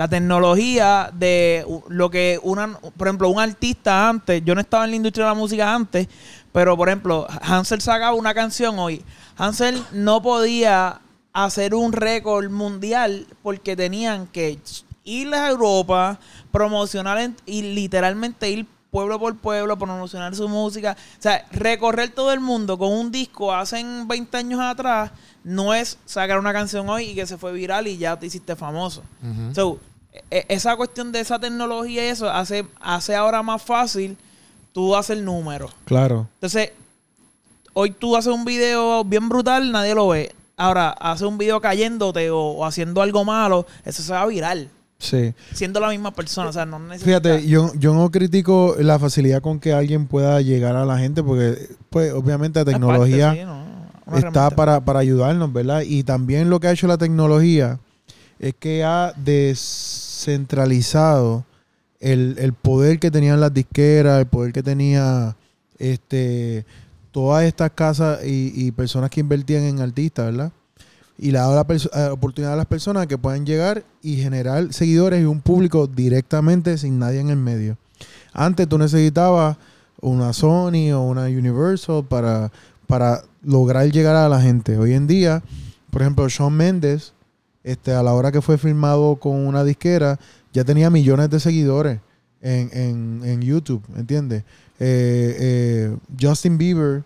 [0.00, 4.92] La tecnología de lo que una, por ejemplo, un artista antes, yo no estaba en
[4.92, 6.08] la industria de la música antes,
[6.52, 9.04] pero por ejemplo, Hansel sacaba una canción hoy.
[9.36, 11.02] Hansel no podía
[11.34, 14.58] hacer un récord mundial porque tenían que
[15.04, 16.18] ir a Europa,
[16.50, 20.96] promocionar en- y literalmente ir pueblo por pueblo, promocionar su música.
[21.18, 25.10] O sea, recorrer todo el mundo con un disco hace 20 años atrás
[25.44, 28.56] no es sacar una canción hoy y que se fue viral y ya te hiciste
[28.56, 29.02] famoso.
[29.54, 29.89] So, e-
[30.30, 34.16] esa cuestión de esa tecnología y eso hace, hace ahora más fácil
[34.72, 35.70] tú hacer números.
[35.84, 36.28] Claro.
[36.34, 36.72] Entonces,
[37.72, 40.32] hoy tú haces un video bien brutal, nadie lo ve.
[40.56, 44.68] Ahora, haces un video cayéndote o, o haciendo algo malo, eso se va a viral.
[44.98, 45.32] Sí.
[45.54, 47.06] Siendo la misma persona, o sea, no necesitas...
[47.06, 51.22] Fíjate, yo, yo no critico la facilidad con que alguien pueda llegar a la gente,
[51.22, 53.64] porque, pues, obviamente la parte, tecnología sí, ¿no?
[54.06, 55.82] Una está para, para ayudarnos, ¿verdad?
[55.86, 57.78] Y también lo que ha hecho la tecnología
[58.40, 61.44] es que ha descentralizado
[62.00, 65.36] el, el poder que tenían las disqueras, el poder que tenía
[65.78, 66.64] este
[67.12, 70.52] todas estas casas y, y personas que invertían en artistas, ¿verdad?
[71.18, 74.72] Y le ha dado la eh, oportunidad a las personas que puedan llegar y generar
[74.72, 77.76] seguidores y un público directamente sin nadie en el medio.
[78.32, 79.58] Antes tú necesitabas
[80.00, 82.50] una Sony o una Universal para,
[82.86, 84.78] para lograr llegar a la gente.
[84.78, 85.42] Hoy en día,
[85.90, 87.12] por ejemplo, Shawn Mendes,
[87.64, 90.18] este, a la hora que fue filmado con una disquera,
[90.52, 92.00] ya tenía millones de seguidores
[92.40, 94.44] en, en, en YouTube, ¿entiendes?
[94.78, 97.04] Eh, eh, Justin Bieber,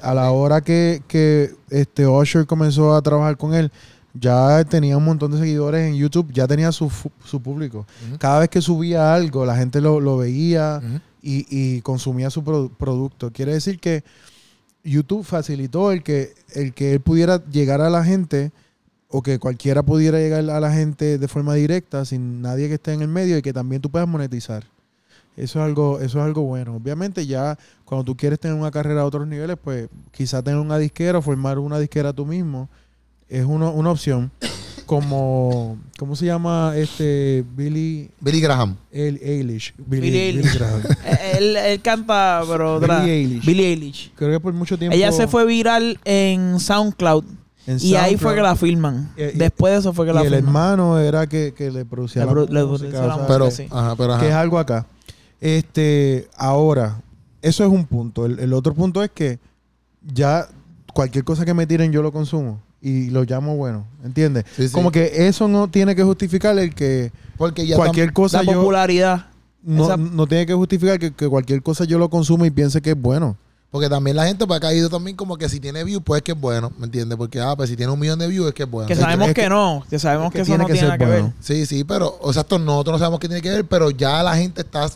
[0.00, 3.70] a la hora que, que este Usher comenzó a trabajar con él,
[4.14, 6.90] ya tenía un montón de seguidores en YouTube, ya tenía su,
[7.24, 7.84] su público.
[8.18, 10.80] Cada vez que subía algo, la gente lo, lo veía
[11.20, 13.32] y, y consumía su produ- producto.
[13.32, 14.04] Quiere decir que
[14.84, 18.52] YouTube facilitó el que, el que él pudiera llegar a la gente
[19.16, 22.94] o que cualquiera pudiera llegar a la gente de forma directa sin nadie que esté
[22.94, 24.64] en el medio y que también tú puedas monetizar.
[25.36, 26.74] Eso es algo, eso es algo bueno.
[26.74, 30.78] Obviamente ya cuando tú quieres tener una carrera a otros niveles, pues quizá tener una
[30.78, 32.68] disquera o formar una disquera tú mismo
[33.28, 34.32] es uno- una opción.
[34.84, 38.76] Como, ¿cómo se llama este Billy Billy Graham.
[38.92, 39.72] El Eilish?
[39.78, 40.54] Billie Eilish.
[40.58, 40.82] Graham.
[41.06, 42.80] Eh, él, él canta, pero.
[42.80, 43.46] Billie Eilish.
[43.46, 44.12] Billie Eilish.
[44.14, 44.94] Creo que por mucho tiempo.
[44.94, 47.24] Ella se fue viral en SoundCloud
[47.66, 49.12] en y ahí fue que la filman.
[49.16, 50.44] Y- y- Después de eso fue que Y la el filman.
[50.44, 53.16] hermano era que, que le producía Le la produ- le música, producía la o sea,
[53.16, 53.32] música.
[53.32, 53.66] Pero, sí.
[53.70, 54.22] ajá, pero ajá.
[54.22, 54.86] que es algo acá.
[55.40, 57.00] Este, ahora,
[57.42, 58.26] eso es un punto.
[58.26, 59.38] El, el otro punto es que
[60.02, 60.48] ya
[60.92, 64.44] cualquier cosa que me tiren yo lo consumo y lo llamo bueno, ¿entiendes?
[64.56, 64.72] Sí, sí.
[64.74, 68.58] Como que eso no tiene que justificar el que Porque ya cualquier cosa La yo
[68.60, 69.26] popularidad.
[69.62, 72.80] no, esa- no tiene que justificar que, que cualquier cosa yo lo consumo y piense
[72.82, 73.36] que es bueno.
[73.74, 76.22] Porque también la gente pues, ha caído también como que si tiene views, pues es
[76.22, 77.18] que es bueno, ¿me entiendes?
[77.18, 78.86] Porque, ah, pues si tiene un millón de views es que es bueno.
[78.86, 80.72] Que sabemos es que, que- no, que sabemos es que, que eso tiene no que
[80.74, 81.32] tiene ser nada que ver.
[81.40, 84.22] Sí, sí, pero, o sea, esto nosotros no sabemos qué tiene que ver, pero ya
[84.22, 84.88] la gente está,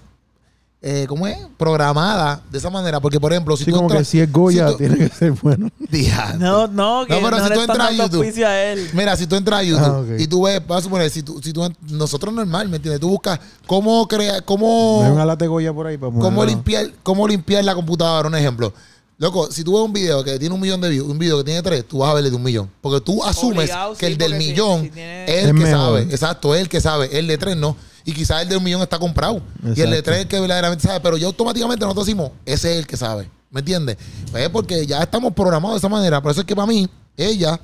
[0.81, 1.37] eh, ¿cómo es?
[1.57, 3.01] Programada de esa manera.
[3.01, 4.97] Porque, por ejemplo, si Sí, tú como que entras- si es Goya, si tú- tiene
[4.97, 5.69] que ser bueno.
[5.91, 6.38] Diantre.
[6.38, 8.91] No, no, que No, no, pero si le tú entras a YouTube- a él.
[8.93, 11.41] Mira, si tú entras a YouTube Ah, y tú ves, vas a suponer, si tú,
[11.43, 13.01] si tú, nosotros normal, ¿me entiendes?
[13.01, 15.01] Tú buscas cómo crear, cómo...
[15.03, 18.29] No hay una lata de Goya por ahí para ¿Cómo limpiar, ¿Cómo limpiar la computadora?
[18.29, 18.73] Un ejemplo.
[19.21, 21.45] Loco, si tú ves un video que tiene un millón de views, un video que
[21.45, 22.71] tiene tres, tú vas a verle de un millón.
[22.81, 25.53] Porque tú asumes Obligado, que sí, el del si- millón si tiene- es el que
[25.55, 25.71] mejor.
[25.77, 26.03] sabe.
[26.03, 27.19] Exacto, es el que sabe.
[27.19, 27.77] El de tres no.
[28.09, 29.42] Y quizás el de un millón está comprado.
[29.77, 30.99] Y el de tres es el que verdaderamente sabe.
[31.01, 33.31] Pero ya automáticamente nosotros decimos, ese es el que sabe.
[33.51, 33.99] ¿Me entiendes?
[34.31, 36.23] Pues es porque ya estamos programados de esa manera.
[36.23, 37.61] Por eso es que para mí, ella,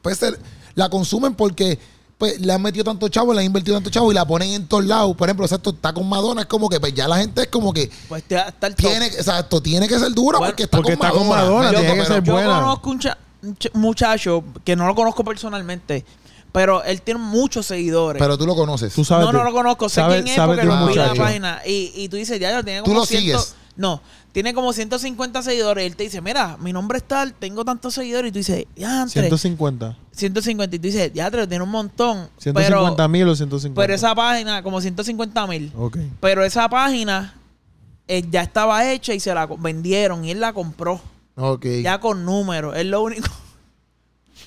[0.00, 0.20] pues
[0.74, 1.78] la consumen porque
[2.16, 4.66] pues, le han metido tanto chavo, le han invertido tanto chavo y la ponen en
[4.66, 5.14] todos lados.
[5.16, 7.72] Por ejemplo, exacto, está con Madonna, es como que pues ya la gente es como
[7.72, 10.96] que Pues te- está el tiene, exacto, tiene que ser dura Bueno, porque está porque
[10.96, 11.72] con está con Madonna.
[11.72, 12.60] Yo- tiene que ser Yo buena.
[12.60, 16.04] conozco un, cha- un ch- muchacho que no lo conozco personalmente,
[16.58, 18.18] pero él tiene muchos seguidores.
[18.18, 18.92] Pero tú lo conoces.
[18.92, 21.06] Tú sabes no, no lo conozco, sé sabes- quién es sabes porque lo vi en
[21.06, 21.60] la página.
[21.64, 23.54] Y, y tú dices, ya, tiene ¿Tú como lo 100 sigues?
[23.76, 25.86] No, tiene como 150 seguidores.
[25.86, 28.30] Él te dice, mira, mi nombre es tal, tengo tantos seguidores.
[28.30, 29.96] Y tú dices, ya, entre 150.
[30.10, 30.74] 150.
[30.74, 32.28] Y tú dices, ya, tiene un montón.
[32.38, 33.80] 150 pero, mil o 150.
[33.80, 35.72] pero esa página, como 150 mil.
[35.78, 35.98] Ok.
[36.18, 37.34] Pero esa página
[38.08, 41.00] eh, ya estaba hecha y se la vendieron y él la compró.
[41.36, 41.66] Ok.
[41.84, 42.76] Ya con números.
[42.76, 43.28] Es lo único.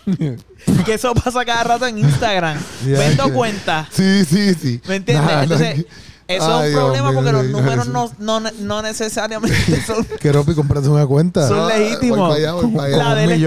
[0.86, 2.58] que eso pasa cada rato en Instagram.
[2.86, 3.88] Vendo que- cuentas.
[3.92, 4.82] Sí, sí, sí.
[4.88, 5.26] ¿Me entiendes?
[5.26, 5.88] Nah, Entonces, que-
[6.28, 10.06] eso Ay, es un Dios problema mío, porque los números no, no, no necesariamente son,
[10.22, 11.46] Keropi, compraste una cuenta.
[11.48, 12.20] son Ah, voy legítimos.
[12.30, 12.98] para allá, voy para allá.
[12.98, 13.42] La de él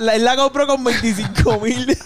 [0.00, 1.98] la, él la compró con 25 mil.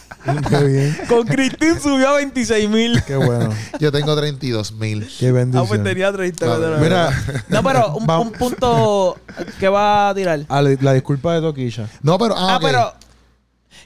[0.50, 0.98] Qué bien.
[1.08, 3.00] con Cristín subió a 26 mil.
[3.04, 3.50] Qué bueno.
[3.78, 5.06] Yo tengo 32 mil.
[5.18, 5.84] Qué Ah, pues bendición.
[5.84, 6.46] tenía 30.
[6.46, 6.64] Vale.
[6.66, 9.16] pero- Mira, No, pero un, punto
[9.60, 10.40] que va a tirar.
[10.48, 11.88] ah, la, la disculpa de Toquilla.
[12.02, 12.34] No, pero.
[12.36, 12.92] Ah, Ah, pero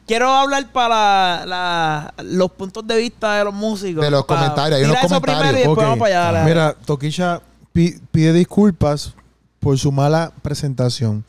[0.07, 4.05] quiero hablar para la- los puntos de vista de los músicos.
[4.05, 5.39] De los comentarios, hay unos eso comentarios.
[5.43, 6.45] primero y después vamos para allá.
[6.45, 7.41] Mira, Toquilla
[7.73, 9.15] pi- pide disculpas
[9.61, 11.25] por su mala presentación.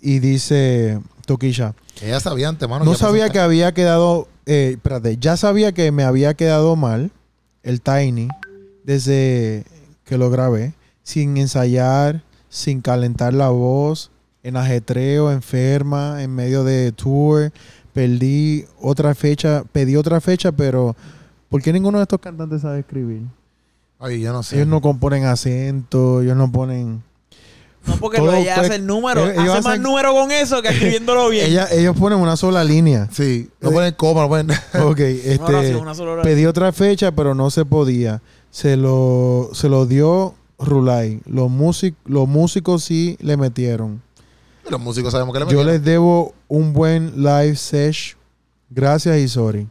[0.00, 2.84] Y dice Toquilla, Ella sabía antemano.
[2.84, 7.10] no sabía que había quedado, eh, espérate, ya sabía que me había quedado mal
[7.62, 8.28] el Tiny
[8.84, 9.64] desde
[10.04, 14.10] que lo grabé, sin ensayar, sin calentar la voz,
[14.44, 17.52] en ajetreo, enferma, en medio de tour,
[17.96, 20.94] perdí otra fecha, pedí otra fecha, pero
[21.48, 23.22] ¿por qué ninguno de estos cantantes sabe escribir?
[23.98, 24.56] Ay, yo no sé.
[24.56, 27.02] Ellos no componen acento, ellos no ponen...
[27.86, 29.22] No, porque lo ella hace el número.
[29.22, 31.46] ellos- ellos hace más hacen- número con eso que escribiéndolo bien.
[31.46, 33.08] Ella- ellos ponen una sola línea.
[33.12, 33.48] Sí.
[33.62, 34.50] No ponen coma, no ponen.
[34.82, 35.74] Ok, este...
[35.76, 36.22] una sola.
[36.22, 38.20] Pedí otra fecha, pero no se podía.
[38.50, 41.20] Se lo, se lo dio Rulay.
[41.24, 44.02] Los, músic- los músicos sí le metieron.
[44.70, 45.66] Los músicos sabemos que le Yo metieron.
[45.72, 48.16] les debo un buen live sesh.
[48.70, 49.68] Gracias y sorry.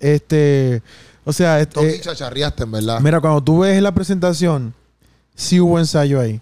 [0.00, 0.82] Este,
[1.24, 3.00] o sea, este, eh, chacharriaste, en verdad.
[3.00, 4.74] mira, cuando tú ves la presentación,
[5.34, 6.40] sí hubo ensayo ahí.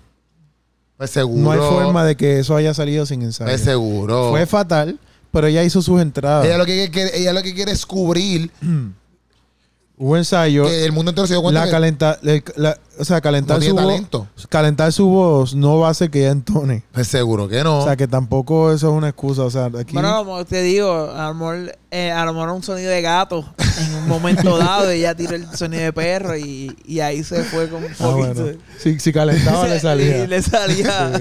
[0.96, 1.42] Pues seguro.
[1.42, 3.48] No hay forma de que eso haya salido sin ensayo.
[3.50, 4.30] Pues seguro.
[4.30, 4.98] Fue fatal,
[5.30, 6.44] pero ella hizo sus entradas.
[6.46, 8.50] ella, lo que quiere, ella lo que quiere es cubrir
[9.98, 10.64] Hubo ensayo.
[10.64, 13.22] que el mundo entero se dio cuenta La que calenta, el- la- o sea, no
[13.22, 16.84] calentar su voz, calentar su voz no va a hacer que ella entone.
[16.92, 17.78] Pues seguro que no.
[17.80, 19.42] O sea, que tampoco eso es una excusa.
[19.42, 22.62] O sea, aquí Bueno, mejor te digo, a lo mejor, eh, a lo mejor un
[22.62, 23.44] sonido de gato
[23.80, 27.42] en un momento dado y ella tira el sonido de perro y, y ahí se
[27.44, 28.34] fue con un Ah, bueno.
[28.78, 30.26] si, si calentaba le Y salía.
[30.26, 31.12] le salía.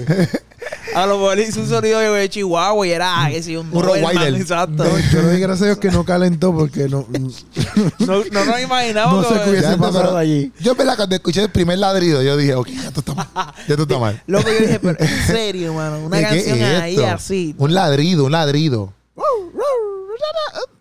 [0.96, 3.82] A lo mejor hizo un sonido de Chihuahua y era ah, que sí, un, Un
[3.82, 4.34] Rottweiler.
[4.34, 4.84] Exacto.
[4.84, 7.06] No, yo le doy gracias a Dios que no calentó porque no,
[7.98, 10.52] No, no nos imaginamos no sé que- qué hubiese pasado allí.
[10.60, 13.28] Yo, en verdad, cuando escuché el primer ladrido, yo dije, ok, ya tú estás mal.
[13.68, 14.22] Ya tú estás mal.
[14.26, 17.06] Loco, yo dije, pero en serio, mano, una ¿De qué canción es ahí esto?
[17.06, 17.54] así.
[17.58, 18.92] Un ladrido, un ladrido.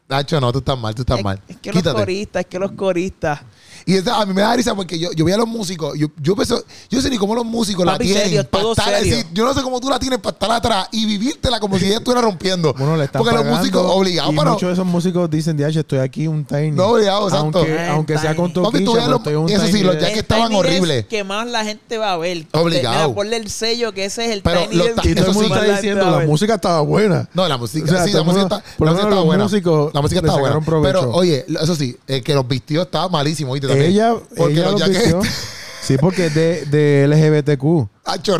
[0.10, 1.41] Nacho, no, tú estás mal, tú estás Es, mal.
[1.47, 3.39] es que los coristas, es que los coristas.
[3.86, 5.98] Y esa- a mí me da risa porque yo, yo veía a los músicos.
[5.98, 6.56] Yo, yo pensé,
[6.89, 8.24] yo sé ni cómo los músicos Papi, la tienen.
[8.24, 9.24] serio, pa' todo estar- serio.
[9.34, 11.98] yo no sé cómo tú la tienes para estar atrás y vivírtela como si ella
[11.98, 12.74] estuviera rompiendo.
[12.78, 14.52] Bueno, le están porque los músicos obligados, pero.
[14.54, 16.72] muchos de esos músicos dicen, DH, estoy aquí un tiny.
[16.72, 17.60] No, obligado, exacto.
[17.60, 21.06] Aunque, aunque sea con un eso sí, los de- ya que El estaban horribles.
[21.06, 22.46] que más la gente va a ver.
[22.52, 23.13] Obligado.
[23.13, 25.62] Ponle el sello que ese es el Pero Tiny Y todo el eso mundo sí,
[25.62, 27.30] está diciendo, la música estaba buena.
[27.34, 29.44] No, la música, O sea, sí, todo la música, estaba buena.
[29.94, 30.82] la música estaba buena.
[30.84, 33.67] Pero, oye, eso sí, el que los vistió estaba malísimo, ¿viste?
[33.72, 33.92] También.
[33.92, 35.22] Ella, Porque ella los lo jackets- vistió.
[35.82, 37.88] Sí, porque es de, de LGBTQ.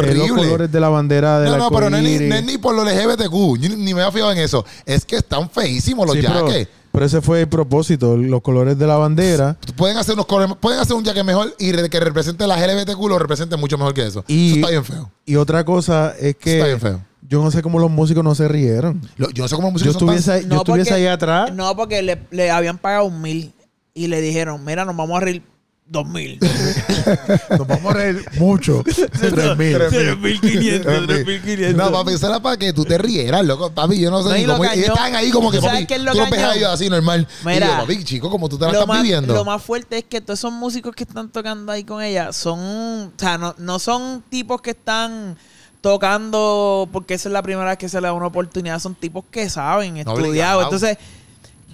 [0.06, 2.44] Es los colores de la bandera del No, no, pero no es, ni, no es
[2.46, 3.58] ni por los LGBTQ.
[3.60, 4.64] Yo ni, me había fijado en eso.
[4.86, 6.70] Es que están feísimos los Sí, pero, jackets.
[6.92, 9.58] pero ese fue el propósito, los colores de la bandera.
[9.76, 13.18] Pueden hacer unos colores- pueden hacer un jacket mejor y que represente las LGBTQ lo
[13.18, 14.24] represente mucho mejor que eso.
[14.28, 15.12] Y- eso está bien feo.
[15.26, 17.02] Y otra cosa es Eso está bien que feo.
[17.28, 19.02] yo no sé cómo los músicos no se rieron.
[19.18, 21.02] Lo- yo no sé cómo los Yo músicos son tan- estuviese, yo No, estuviese porque-
[21.02, 21.54] ahí atrás.
[21.56, 23.52] No, porque le, le habían pagado un mil
[23.94, 25.44] y le dijeron, mira, nos vamos a reír
[25.92, 26.40] dos mil.
[27.50, 28.82] Nos vamos a reír mucho.
[28.86, 29.74] Tres mil.
[29.78, 31.76] Tres mil quinientos, tres mil quinientos.
[31.76, 33.72] No, papi, eso era para que tú te rieras, loco.
[33.72, 34.64] Papi, yo no sé No, ni cómo.
[34.64, 37.28] Y estaban ahí como que, ¿Sabes papi, lo ves a ellos así normal.
[37.44, 39.34] Mira, y yo, papi, chico, como tú te la lo estás más, viviendo.
[39.34, 42.60] Lo más fuerte es que todos esos músicos que están tocando ahí con ella son,
[42.60, 45.36] o sea, no, no son tipos que están
[45.82, 49.26] tocando porque esa es la primera vez que se le da una oportunidad, son tipos
[49.30, 50.64] que saben, No, estudiados.
[50.64, 50.98] Entonces,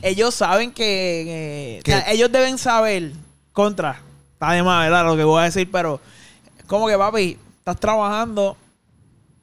[0.01, 3.11] ellos saben que, eh, Que- o sea, ellos deben saber
[3.53, 4.01] contra,
[4.33, 5.05] está de más, ¿verdad?
[5.05, 5.99] Lo que voy a decir, pero
[6.67, 8.55] como que papi, estás trabajando.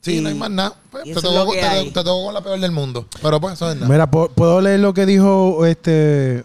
[0.00, 0.74] sí, y- no hay más nada.
[0.90, 1.84] Pues, te, eso es tocó, lo que te- hay.
[1.90, 3.06] te tocó con la peor del mundo.
[3.22, 3.88] Pero pues, eso es nada.
[3.88, 6.44] Mira, ¿pu- ¿puedo leer lo que dijo este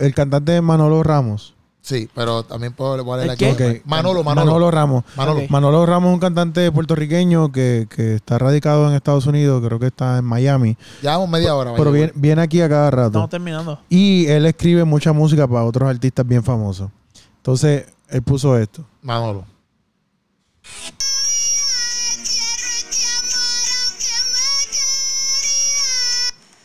[0.00, 1.54] el cantante Manolo Ramos?
[1.86, 3.44] Sí, pero también puedo ¿El aquí.
[3.44, 3.60] Ok.
[3.84, 4.72] Manolo, Manolo.
[4.72, 5.04] Ramos.
[5.14, 5.42] Manolo.
[5.48, 9.86] Manolo Ramos es un cantante puertorriqueño que, que está radicado en Estados Unidos, creo que
[9.86, 11.74] está en Miami, Llevamos media hora.
[11.76, 13.06] pero viene, viene aquí a cada rato.
[13.06, 13.80] Estamos terminando.
[13.88, 16.90] Y él escribe mucha música para otros artistas bien famosos.
[17.36, 18.84] Entonces, él puso esto.
[19.02, 19.44] Manolo.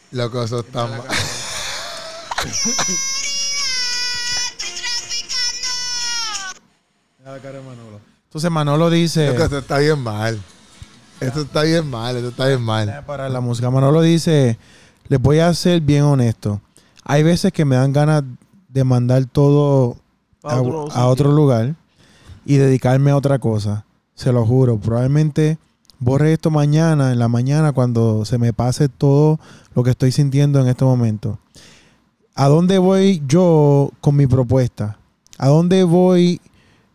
[0.10, 0.88] Loco, eso está
[7.24, 7.40] mal.
[8.26, 9.28] Entonces, Manolo dice...
[9.28, 10.40] Esto está bien mal.
[11.20, 13.04] Esto está bien mal, esto está bien mal.
[13.06, 13.70] Parar la música.
[13.70, 14.58] Manolo dice,
[15.08, 16.62] les voy a ser bien honesto.
[17.04, 18.24] Hay veces que me dan ganas
[18.70, 19.98] de mandar todo
[20.44, 21.76] A a, otro lugar
[22.46, 23.86] y dedicarme a otra cosa.
[24.16, 24.80] Se lo juro.
[24.80, 25.60] Probablemente
[26.00, 29.40] borre esto mañana, en la mañana, cuando se me pase todo
[29.76, 31.38] lo que estoy sintiendo en este momento.
[32.34, 34.98] ¿A dónde voy yo con mi propuesta?
[35.38, 36.42] ¿A dónde voy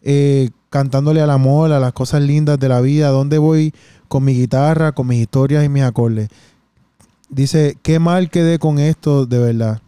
[0.09, 3.09] eh, cantándole al amor, a las cosas lindas de la vida?
[3.09, 3.75] ¿A dónde voy
[4.07, 6.29] con mi guitarra, con mis historias y mis acordes?
[7.29, 9.83] Dice, qué mal quedé con esto, de verdad.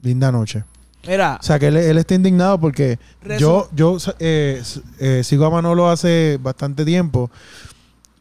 [0.00, 0.62] Linda noche.
[1.08, 2.98] Mira, O sea, que él, él está indignado porque
[3.40, 4.62] yo, yo eh,
[4.98, 7.30] eh, sigo a Manolo hace bastante tiempo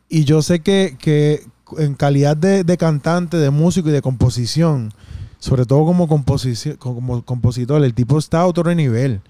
[0.08, 1.46] y yo sé que, que
[1.78, 4.92] en calidad de, de cantante, de músico y de composición,
[5.40, 9.22] sobre todo como, composici- como compositor, el tipo está a otro nivel.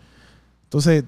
[0.65, 1.03] Entonces,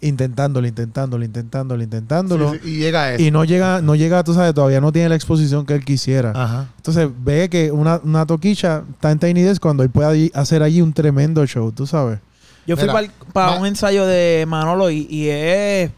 [0.00, 2.52] intentándolo, intentándolo, intentándolo, intentándolo.
[2.52, 3.22] Sí, sí, y llega a eso.
[3.22, 6.32] Y no llega, no llega, tú sabes, todavía no tiene la exposición que él quisiera.
[6.34, 6.68] Ajá.
[6.76, 10.62] Entonces ve que una, una toquicha está en Tiny Desk cuando él puede allí- hacer
[10.62, 12.18] allí un tremendo show, tú sabes.
[12.66, 12.88] Yo fui
[13.32, 15.90] para un ensayo de Manolo y, y es,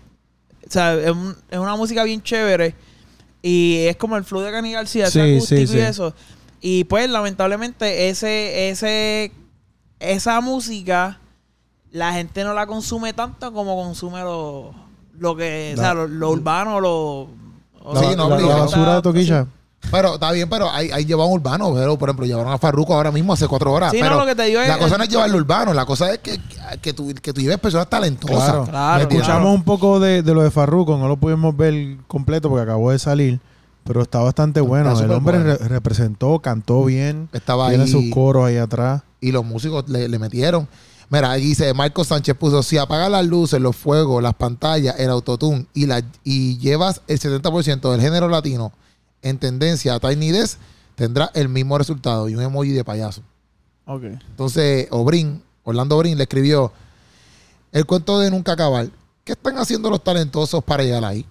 [0.66, 2.74] o sea, es, un- es una música bien chévere
[3.42, 6.14] y es como el flow de Cani García, Sí, acústico sí, y eso.
[6.60, 9.32] Y pues lamentablemente ese, ese,
[10.00, 11.18] esa música
[11.92, 14.72] la gente no la consume tanto como consume lo,
[15.18, 17.28] lo que, o sea, lo, lo urbano, lo...
[17.94, 19.46] Sí, la, no, la- basura de toquilla.
[19.92, 23.12] Pero está bien, pero ahí, ahí llevan urbano, pero por ejemplo, llevaron a Farruko ahora
[23.12, 23.92] mismo hace cuatro horas.
[23.92, 25.86] Sí, no, pero lo que te digo es- La cosa no es llevarlo urbano, la
[25.86, 26.38] cosa es que,
[26.82, 28.44] que, tú, que tú lleves personas talentosas.
[28.50, 28.64] Claro.
[28.64, 29.50] Claro, Escuchamos claro.
[29.52, 32.98] un poco de, de lo de Farruko, no lo pudimos ver completo porque acabó de
[32.98, 33.40] salir,
[33.84, 34.92] pero está bastante bueno.
[34.92, 35.56] Está El hombre bueno.
[35.58, 39.02] re- representó, cantó bien, Estaba tiene ahí sus coros ahí atrás.
[39.20, 40.68] y los músicos le, le metieron.
[41.10, 45.08] Mira, ahí dice Marco Sánchez puso, si apagas las luces, los fuegos, las pantallas, el
[45.08, 48.72] autotune y, la, y llevas el 70% del género latino
[49.22, 50.58] en tendencia a Tiny Desk,
[50.94, 53.22] tendrás el mismo resultado y un emoji de payaso.
[53.86, 54.04] Ok.
[54.04, 56.72] Entonces, Obrin, Orlando Obrin le escribió
[57.72, 58.88] el cuento de nunca acabar.
[59.24, 61.24] ¿Qué están haciendo los talentosos para llegar ahí?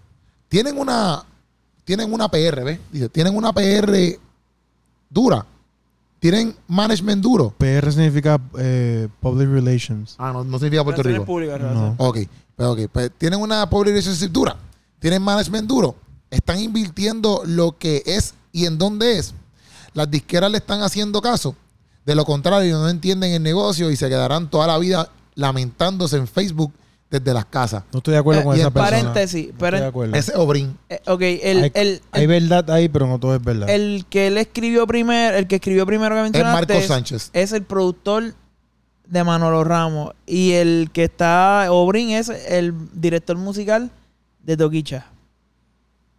[0.50, 1.24] Tienen una,
[1.84, 2.80] tienen una PR, ¿ves?
[2.92, 4.20] Dice, tienen una PR
[5.10, 5.46] dura.
[6.20, 7.54] Tienen management duro.
[7.58, 10.16] PR significa eh, Public Relations.
[10.18, 11.26] Ah, no, no significa Puerto Rico.
[11.26, 11.96] públicas, No.
[11.98, 12.20] Ok,
[12.56, 12.80] pues, ok.
[12.92, 14.56] Pues tienen una public relationship dura.
[15.00, 15.96] Tienen management duro.
[16.32, 19.34] Están invirtiendo lo que es y en dónde es.
[19.94, 21.56] Las disqueras le están haciendo caso.
[22.06, 26.28] De lo contrario, no entienden el negocio y se quedarán toda la vida lamentándose en
[26.28, 26.74] Facebook
[27.10, 27.84] desde las casas.
[27.94, 28.90] No estoy de acuerdo Eh, con y esa persona.
[28.98, 30.16] paréntesis, No estoy paren- de acuerdo.
[30.16, 30.78] Ese es Obrin.
[30.90, 33.70] Eh, ok, el, hay, el, hay verdad ahí, pero no todo es verdad.
[33.70, 37.30] el que él escribió primero, el que escribió primero que Es Marco Sánchez.
[37.34, 38.34] es el productor
[39.06, 43.90] de Manolo Ramos y el que está Obrin es el director musical
[44.44, 45.06] de Toquicha.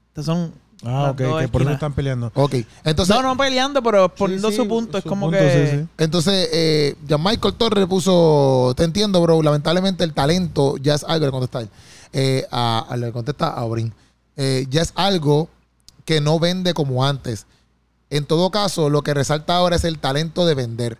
[0.09, 0.55] Estos son
[0.85, 1.75] ah, ok, que por eso esquinas.
[1.75, 2.31] están peleando.
[2.35, 2.55] Ok.
[2.85, 4.99] Entonces, no, no peleando, pero poniendo Sí, su sí, punto.
[4.99, 5.71] Es su como punto, que.
[5.71, 5.89] sí, sí.
[5.99, 11.27] entonces eh, ya Michael Torres puso, te entiendo, bro, lamentablemente el talento ya es algo
[11.27, 11.69] de contestar.
[12.13, 13.93] eh, a, a- le contesta a Obrin.
[14.37, 15.49] Eh, ya es algo
[16.05, 17.47] que no vende como antes.
[18.11, 20.97] En todo caso, lo que resalta ahora es el talento de vender,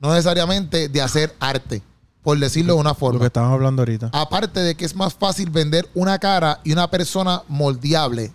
[0.00, 1.82] no necesariamente de hacer arte,
[2.22, 3.24] por decirlo de una Lo que forma.
[3.26, 4.10] estábamos hablando ahorita.
[4.12, 8.32] Aparte de que es más fácil vender una cara y una persona moldeable,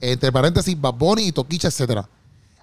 [0.00, 2.08] entre paréntesis, Bad Bunny y Toquicha, etcétera,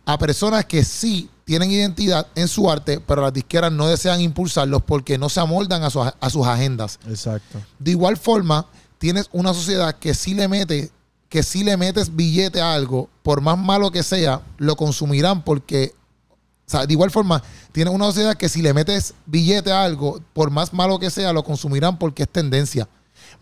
[0.05, 4.81] a personas que sí tienen identidad en su arte, pero las disqueras no desean impulsarlos
[4.83, 6.99] porque no se amoldan a, su- a sus agendas.
[7.07, 7.61] Exacto.
[7.79, 8.65] De igual forma,
[8.97, 10.89] tienes una sociedad que sí le mete,
[11.29, 15.93] que si le metes billete a algo, por más malo que sea, lo consumirán porque,
[16.31, 20.21] o sea, de igual forma, tienes una sociedad que si le metes billete a algo,
[20.33, 22.88] por más malo que sea, lo consumirán porque es tendencia.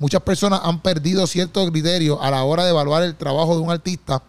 [0.03, 3.71] Muchas personas han perdido cierto criterio a la hora de evaluar el trabajo de un
[3.71, 4.21] artista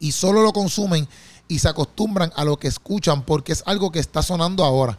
[0.00, 1.06] y solo lo consumen
[1.46, 4.98] y se acostumbran a lo que escuchan porque es algo que está sonando ahora.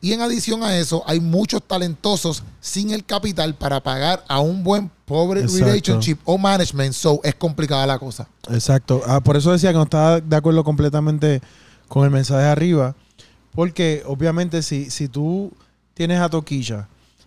[0.00, 4.62] Y en adición a eso, hay muchos talentosos sin el capital para pagar a un
[4.62, 5.64] buen pobre Exacto.
[5.64, 6.92] relationship o management.
[6.92, 8.28] So es complicada la cosa.
[8.52, 9.02] Exacto.
[9.04, 11.42] Ah, por eso decía que no estaba de acuerdo completamente
[11.88, 12.94] con el mensaje arriba.
[13.50, 15.52] Porque obviamente si, si tú
[15.92, 16.86] tienes a Toquilla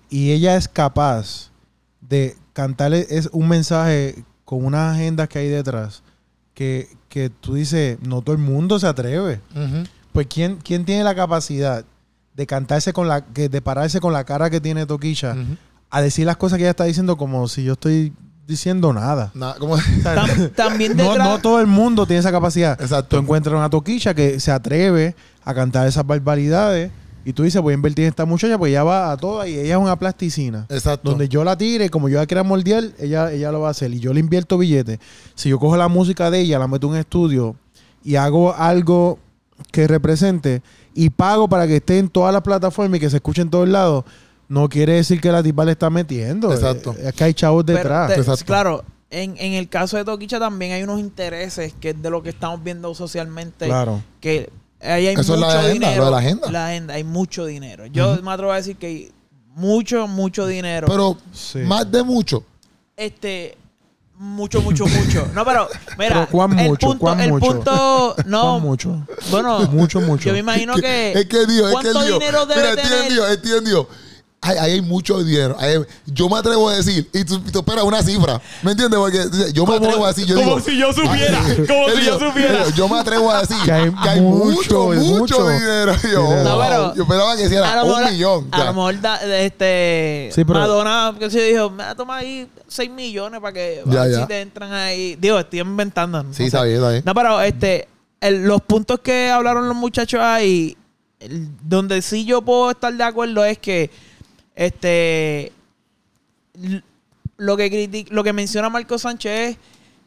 [0.09, 1.51] y ella es capaz
[2.07, 6.03] de cantarle es un mensaje con unas agendas que hay detrás,
[6.53, 9.41] que, que tú dices, no todo el mundo se atreve.
[10.13, 11.85] Pues ¿quién, quién tiene la capacidad
[12.33, 15.35] de cantarse con la, que, de pararse con la cara que tiene Toquilla
[15.89, 18.13] a decir las cosas que ella está diciendo como si yo estoy
[18.47, 19.31] diciendo nada?
[19.59, 22.79] Como- O sea, Tam- también no, no todo el mundo tiene esa capacidad.
[22.81, 23.17] Exacto.
[23.17, 26.91] Tú encuentras una toquilla que se atreve a cantar esas barbaridades
[27.29, 29.59] y tú dices, voy a invertir en esta muchacha, pues ella va a todas y
[29.59, 30.65] ella es una plasticina.
[30.69, 31.09] Exacto.
[31.09, 33.93] Donde yo la tire, como yo la quiera moldear, ella, ella lo va a hacer.
[33.93, 34.99] Y yo le invierto billetes.
[35.35, 37.57] Si yo cojo la música de ella, la meto en un estudio
[38.01, 39.19] y hago algo
[39.73, 40.61] que represente
[40.93, 43.67] y pago para que esté en todas las plataformas y que se escuche en todos
[43.67, 44.05] lados,
[44.47, 46.53] no quiere decir que la tipa le está metiendo.
[46.53, 46.95] Exacto.
[46.97, 48.07] Es que hay chavos detrás.
[48.13, 48.45] te- Exacto.
[48.45, 52.23] claro, en, en el caso de Toquicha también hay unos intereses que es de lo
[52.23, 53.65] que estamos viendo socialmente.
[53.65, 54.01] Claro.
[54.21, 54.49] Que
[54.81, 55.97] ahí hay Eso es mucho la agenda, dinero.
[55.97, 56.51] lo de la agenda.
[56.51, 57.85] La agenda, hay mucho dinero.
[57.87, 59.11] Yo me atrevo a decir que hay
[59.55, 60.87] mucho, mucho dinero.
[60.87, 61.59] Pero Sí.
[61.59, 62.43] más de mucho.
[62.95, 63.57] este
[64.19, 66.87] mucho mucho mucho no pero mira Pero ¿cuán el mucho?
[66.87, 67.45] punto ¿Cuán el mucho?
[67.45, 69.07] punto no ¿Cuán mucho?
[69.29, 70.25] bueno Mucho, mucho.
[70.25, 72.19] yo me imagino que es que Dios, es que cuánto Dios.
[72.19, 73.87] dinero debe Mira, tener entiendió,
[74.41, 75.57] ahí hay mucho dinero.
[76.05, 78.39] Yo me atrevo a decir, y tú, tú esperas una cifra.
[78.61, 78.97] ¿Me entiendes?
[78.99, 82.05] Porque yo me atrevo a decir, yo como digo, si yo supiera Ay, como si
[82.05, 83.89] yo supiera Yo me atrevo a decir Que hay
[84.21, 85.95] mucho, mucho, mucho, mucho dinero.
[86.11, 86.43] Yo.
[86.43, 86.61] No, wow.
[86.67, 88.47] pero- yo esperaba que hiciera un millón.
[88.51, 92.19] a lo mejor da- este Sí, pero- Madonna que se dijo me va a tomar
[92.19, 94.21] ahí 6 millones para que Ya, ya.
[94.21, 97.03] si te entran ahí digo estoy inventando no Sí, está bien, está bien.
[97.05, 97.87] No, pero este,
[98.21, 100.77] el- los puntos que hablaron los muchachos ahí,
[101.19, 103.89] el- donde sí yo puedo estar de acuerdo es que,
[104.57, 105.51] este,
[107.37, 109.57] lo que critic- lo que menciona Marco Sánchez es,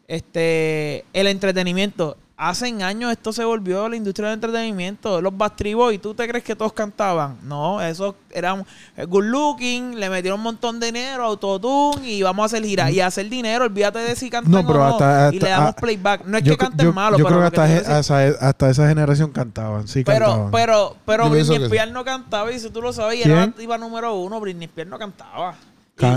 [0.09, 2.19] este, el entretenimiento.
[2.43, 5.21] Hace años esto se volvió la industria del entretenimiento.
[5.21, 7.37] Los Bastribos, ¿y tú te crees que todos cantaban?
[7.43, 8.65] No, esos eran
[8.97, 12.91] eh, good looking, le metieron un montón de dinero, autotune y vamos a hacer gira.
[12.91, 15.75] Y hacer dinero, olvídate de si cantan No, pero o hasta- y le hasta- damos
[15.77, 16.25] ah, playback.
[16.25, 18.15] No es yo, que canten yo- malo, yo pero creo que hasta, je- quiero decir-
[18.39, 19.87] hasta, hasta esa generación cantaban.
[19.87, 20.51] Sí, pero, cantaban.
[20.51, 21.67] pero, pero pienso Britney.
[21.67, 24.89] Spears no cantaba y si tú lo sabes, y era la número uno, Britney Spears
[24.89, 25.57] no cantaba.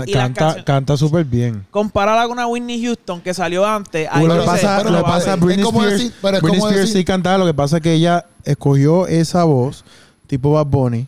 [0.06, 1.66] Y- y canta canta súper bien.
[1.70, 4.08] Compárala con una Whitney Houston que salió antes.
[4.10, 5.36] ahí lo no que sé, pasa, lo no que pasa.
[5.36, 7.82] Britney Es Spears, decir- pero es Britney Spears decir- sí cantaba, lo que pasa es
[7.82, 9.84] que ella escogió esa voz,
[10.26, 11.06] tipo Bad Bunny,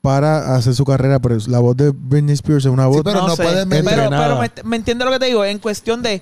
[0.00, 2.96] para hacer su carrera, pero la voz de Britney Spears es una voz...
[2.98, 3.42] Sí, pero no sé.
[3.44, 6.20] puedes medir- Pero, pero me, me entiende lo que te digo, en cuestión de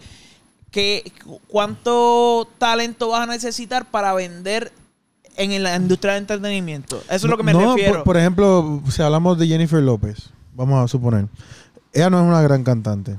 [0.71, 4.71] que cu- cuánto talento vas a necesitar para vender
[5.37, 6.99] en la industria del entretenimiento.
[7.09, 7.95] Eso es lo que me no, refiero.
[7.95, 11.27] Por, por ejemplo, si hablamos de Jennifer López, vamos a suponer,
[11.93, 13.19] ella no es una gran cantante,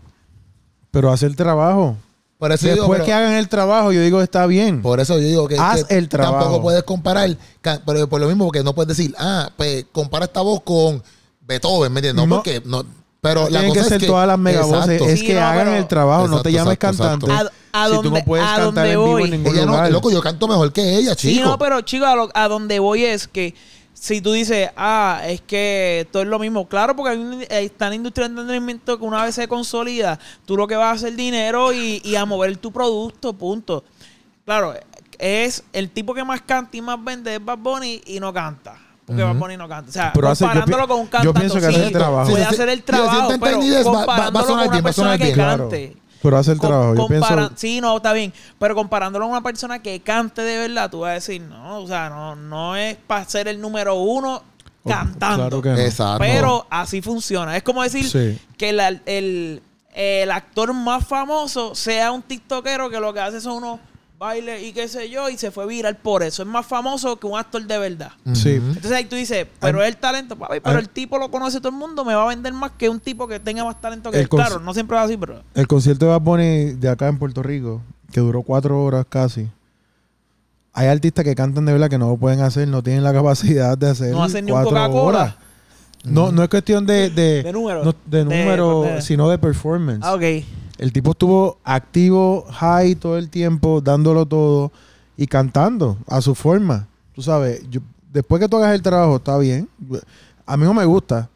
[0.92, 1.96] pero hace el trabajo.
[2.38, 4.82] Por eso yo Después digo, pero- que hagan el trabajo, yo digo, está bien.
[4.82, 6.40] Por eso yo digo que, Haz que el trabajo.
[6.40, 7.38] tampoco puedes comparar,
[7.86, 11.04] pero por lo mismo porque no puedes decir, ah, pues compara esta voz con
[11.42, 12.16] Beethoven, ¿me entiendes?
[12.24, 12.36] No, No.
[12.38, 12.84] porque no,
[13.22, 14.90] pero la Tienen cosa que es ser que todas las megavoces.
[14.90, 15.06] Exacto.
[15.06, 17.26] Es Sí, que no, hagan pero- el trabajo, no te llames exacto, cantante.
[17.28, 17.54] exacto.
[17.74, 19.24] A- a si tú donde- no puedes a cantar donde en vivo voy.
[19.24, 19.92] en ningún Ella no, lugar.
[19.92, 21.34] loco, yo canto mejor que ella, chico.
[21.36, 23.54] Sí, no, pero chico, a, lo- a donde voy es que
[24.04, 27.48] si tú dices, ah, es que todo es lo mismo, claro, porque hay un- eh,
[27.50, 30.88] está en la industria del entretenimiento que una vez se consolida, tú lo que vas
[30.88, 33.84] a hacer dinero y, y a mover tu producto, punto.
[34.44, 34.74] Claro,
[35.20, 38.76] es el tipo que más canta y más vende es Bad Bunny y no canta.
[39.06, 39.90] Porque Bad Bunny no canta.
[39.90, 42.32] O sea, Pero hace- yo comparándolo con un yo cantante, pienso que hace el trabajo.
[42.32, 45.36] puede Sí, sí, hacer el trabajo, pero comparándolo con una bien, persona que bien.
[45.36, 45.70] Claro.
[46.22, 46.96] Pero hace el Com- trabajo.
[46.96, 47.52] Yo pienso...
[47.56, 48.32] Sí, no, está bien.
[48.60, 51.88] Pero comparándolo con una persona que cante de verdad, tú vas a decir, no, o
[51.88, 54.44] sea, no, no es para ser el número uno
[54.86, 55.38] cantando.
[55.38, 55.78] Claro que no.
[55.78, 56.20] Exacto.
[56.20, 57.56] Pero así funciona.
[57.58, 58.40] Es como decir Sí.
[58.58, 59.62] que la- el,
[59.94, 63.80] el actor más famoso sea un tiktokero que lo que hace son unos
[64.26, 66.44] bailes y qué sé yo y se fue viral por eso.
[66.44, 68.12] Es más famoso que un actor de verdad.
[68.34, 68.52] Sí.
[68.52, 71.70] Entonces ahí tú dices, pero es el talento, papi, pero el tipo lo conoce todo
[71.70, 74.18] el mundo, me va a vender más que un tipo que tenga más talento que
[74.18, 74.30] El él.
[74.30, 75.42] Claro, no siempre va así, pero...
[75.56, 79.50] El concierto de Bad Bunny de acá en Puerto Rico, que duró cuatro horas casi.
[80.74, 83.76] Hay artistas que cantan de verdad que no lo pueden hacer, no tienen la capacidad
[83.76, 85.02] de hacer No hacen ni un cuatro Coca-Cola.
[85.02, 85.36] horas.
[86.04, 87.84] No, no es cuestión de, de, De número.
[87.84, 90.02] no- de De- número, de- sino de performance.
[90.04, 90.22] Ah, ok.
[90.82, 94.72] El tipo estuvo activo, high todo el tiempo, dándolo todo
[95.16, 96.88] y cantando a su forma.
[97.14, 99.70] Tú sabes, yo- después que tú hagas el trabajo, está bien.
[100.46, 101.30] A mí no me gusta.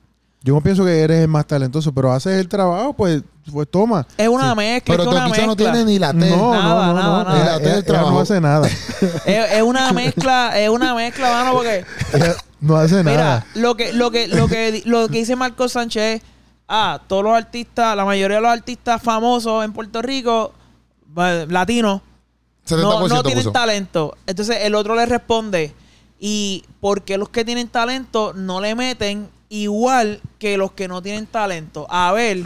[0.44, 3.22] Yo no pienso que eres el más talentoso, pero haces el trabajo, pues,
[3.52, 4.06] pues toma.
[4.18, 5.46] Es una mezcla, Pero es una mezcla.
[5.48, 6.18] no tiene ni la T.
[6.30, 7.30] No, Nada, no, no, nada, no.
[7.30, 7.46] nada.
[7.54, 8.12] La T del trabajo.
[8.12, 8.68] no hace nada.
[9.26, 11.86] es, es una mezcla, es una mezcla, mano, porque...
[12.62, 13.46] No hace Mira, nada.
[13.54, 16.22] lo que, lo que, lo que, lo que dice Marco Sánchez es,
[16.68, 20.54] ah, todos los artistas, la mayoría de los artistas famosos en Puerto Rico,
[21.18, 22.02] eh, latinos,
[22.68, 23.52] 70% no, no tienen puso.
[23.52, 24.18] talento.
[24.26, 25.74] Entonces el otro le responde,
[26.20, 31.02] ¿y por qué los que tienen talento no le meten igual que los que no
[31.02, 31.86] tienen talento?
[31.90, 32.44] A ver,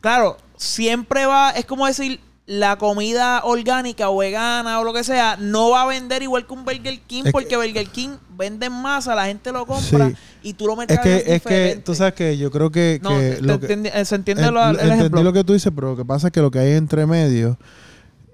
[0.00, 2.20] claro, siempre va, es como decir,
[2.50, 6.54] la comida orgánica o vegana o lo que sea, no va a vender igual que
[6.54, 10.14] un Burger King Es porque Burger King vende en masa, la gente lo compra Sí.
[10.42, 13.10] y tú lo Es mercadeas que, es que, tú sabes que yo creo que, No,
[13.10, 15.22] que te- lo te que- se entiende En- lo- el entendí ejemplo.
[15.22, 17.58] lo que tú dices, pero lo que pasa es que lo que hay entre medio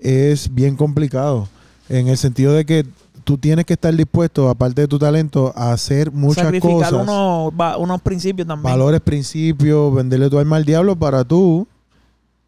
[0.01, 1.49] es bien complicado.
[1.89, 2.87] En el sentido de que
[3.25, 6.93] tú tienes que estar dispuesto, aparte de tu talento, a hacer muchas Sacrificar cosas.
[6.93, 8.71] unos, va- unos principios también.
[8.71, 11.67] valores, principios, venderle tu alma al diablo para tú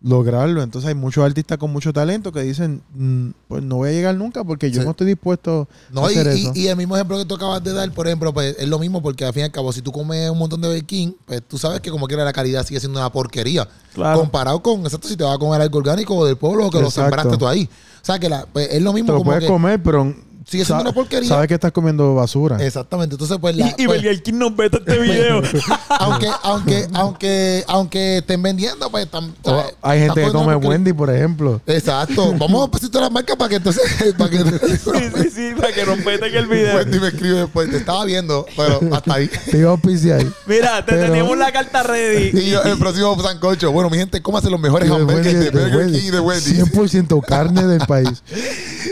[0.07, 0.62] lograrlo.
[0.62, 4.14] Entonces hay muchos artistas con mucho talento que dicen, "Mm, pues no voy a llegar
[4.14, 4.84] nunca porque yo Sí.
[4.84, 6.52] no estoy dispuesto No, a y, hacer y- eso.
[6.54, 9.02] y el mismo ejemplo que tú acabas de dar, por ejemplo, pues es lo mismo
[9.02, 11.42] porque al fin y al cabo, si tú comes un montón de Burger King, pues
[11.46, 13.68] tú sabes que como quiera la calidad sigue siendo una porquería.
[13.94, 14.20] Claro.
[14.20, 16.90] Comparado con, exacto, si te vas a comer algo orgánico o del pueblo que lo
[16.90, 17.68] sembraste tú ahí.
[18.02, 19.48] O sea, que la, pues, es lo mismo Te lo como puedes que...
[19.48, 20.14] comer, pero
[20.49, 21.28] Sigue siendo una porquería.
[21.28, 22.64] Sabes que estás comiendo basura.
[22.64, 23.16] Exactamente.
[23.16, 25.42] Entonces, pues, la, y, y pues, King nos vete este video.
[25.88, 29.34] aunque, aunque, aunque, aunque estén vendiendo, pues están.
[29.42, 29.74] O ¿sabes?
[29.82, 31.61] hay gente que come Wendy, por ejemplo.
[31.66, 32.32] Exacto.
[32.38, 33.82] Vamos a pasar todas las marcas para que entonces.
[34.16, 36.76] Para que, sí, sí, sí, para que nos veten el video.
[36.76, 37.68] Wendy me escribe después.
[37.68, 39.28] Te estaba viendo, pero hasta ahí.
[39.51, 40.24] Te iba a auspiciar.
[40.47, 42.30] Mira, te Pero- tenemos la carta ready.
[42.38, 43.72] Y yo, el próximo sancocho.
[43.72, 45.86] Bueno, mi gente, ¿cómo hacen los mejores Y de hamburgues Wendy, de de Burger.
[45.92, 46.51] King y de Wendy?
[46.53, 48.22] 100% carne del país.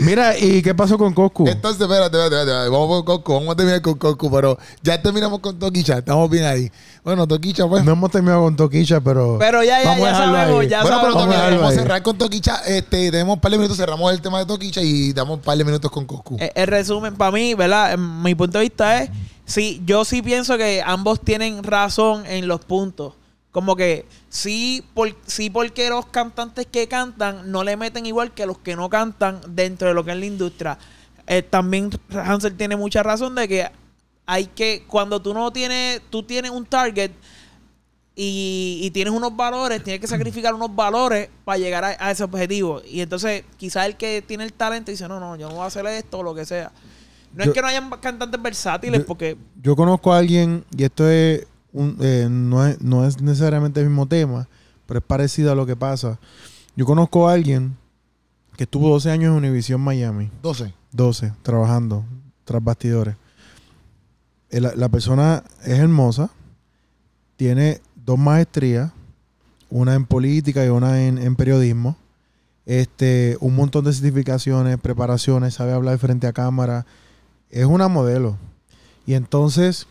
[0.01, 1.47] Mira, ¿y qué pasó con Coscu?
[1.47, 2.69] Entonces, espérate, espérate, espérate.
[2.69, 3.33] Vamos con Coco.
[3.35, 5.99] Vamos a terminar con Coco, pero ya terminamos con Toquicha.
[5.99, 6.71] Estamos bien ahí.
[7.03, 7.83] Bueno, Toquicha, pues.
[7.83, 9.37] No hemos terminado con Toquicha, pero.
[9.39, 10.67] Pero ya, ya, vamos ya sabemos, ahí.
[10.67, 11.35] ya bueno, pero sabemos.
[11.35, 12.55] también vamos a cerrar con Toquicha.
[12.65, 15.57] Este, tenemos un par de minutos, cerramos el tema de Toquicha y damos un par
[15.57, 16.35] de minutos con Coco.
[16.39, 17.97] Eh, El resumen para mí, ¿verdad?
[17.97, 19.09] Mi punto de vista es,
[19.45, 23.13] sí, yo sí pienso que ambos tienen razón en los puntos.
[23.51, 24.05] Como que
[24.35, 28.75] sí, por, sí porque los cantantes que cantan no le meten igual que los que
[28.75, 30.77] no cantan dentro de lo que es la industria.
[31.27, 33.67] Eh, también Hansel tiene mucha razón de que
[34.25, 37.11] hay que, cuando tú no tienes, tú tienes un target
[38.17, 42.23] y, y tienes unos valores, tienes que sacrificar unos valores para llegar a, a ese
[42.23, 42.81] objetivo.
[42.89, 45.67] Y entonces, quizás el que tiene el talento dice, no, no, yo no voy a
[45.67, 46.71] hacer esto o lo que sea.
[47.33, 50.83] No Yo- es que no hayan cantantes versátiles, yo- porque Yo conozco a alguien, y
[50.83, 51.45] esto es
[51.75, 54.47] un- eh, no, es, no es necesariamente el mismo tema,
[54.85, 56.19] pero es parecido a lo que pasa.
[56.75, 57.75] Yo conozco a alguien
[58.57, 60.29] que estuvo 12 años en Univision Miami.
[60.41, 60.73] 12.
[60.91, 62.05] 12, trabajando
[62.45, 63.15] tras bastidores.
[64.49, 66.29] Eh, La, la persona es hermosa,
[67.37, 68.91] tiene dos maestrías,
[69.69, 71.97] una en política y una en, en periodismo.
[72.65, 76.85] Este, un montón de certificaciones, preparaciones, sabe hablar frente a cámara.
[77.49, 78.37] Es una modelo.
[79.05, 79.85] Y entonces,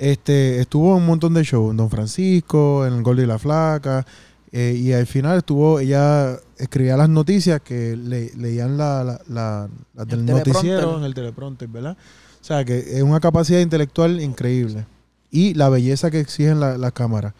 [0.00, 3.38] este, estuvo en un montón de shows, en Don Francisco, en el Gordo y la
[3.38, 4.06] Flaca.
[4.52, 9.68] eh, y al final estuvo, ella escribía las noticias que le- leían la, la- la-
[9.94, 11.96] las del El noticiero en el teleprompter, ¿verdad?
[12.40, 14.86] O sea, que es una capacidad intelectual increíble.
[15.30, 17.32] Y la belleza que exigen la- las cámaras.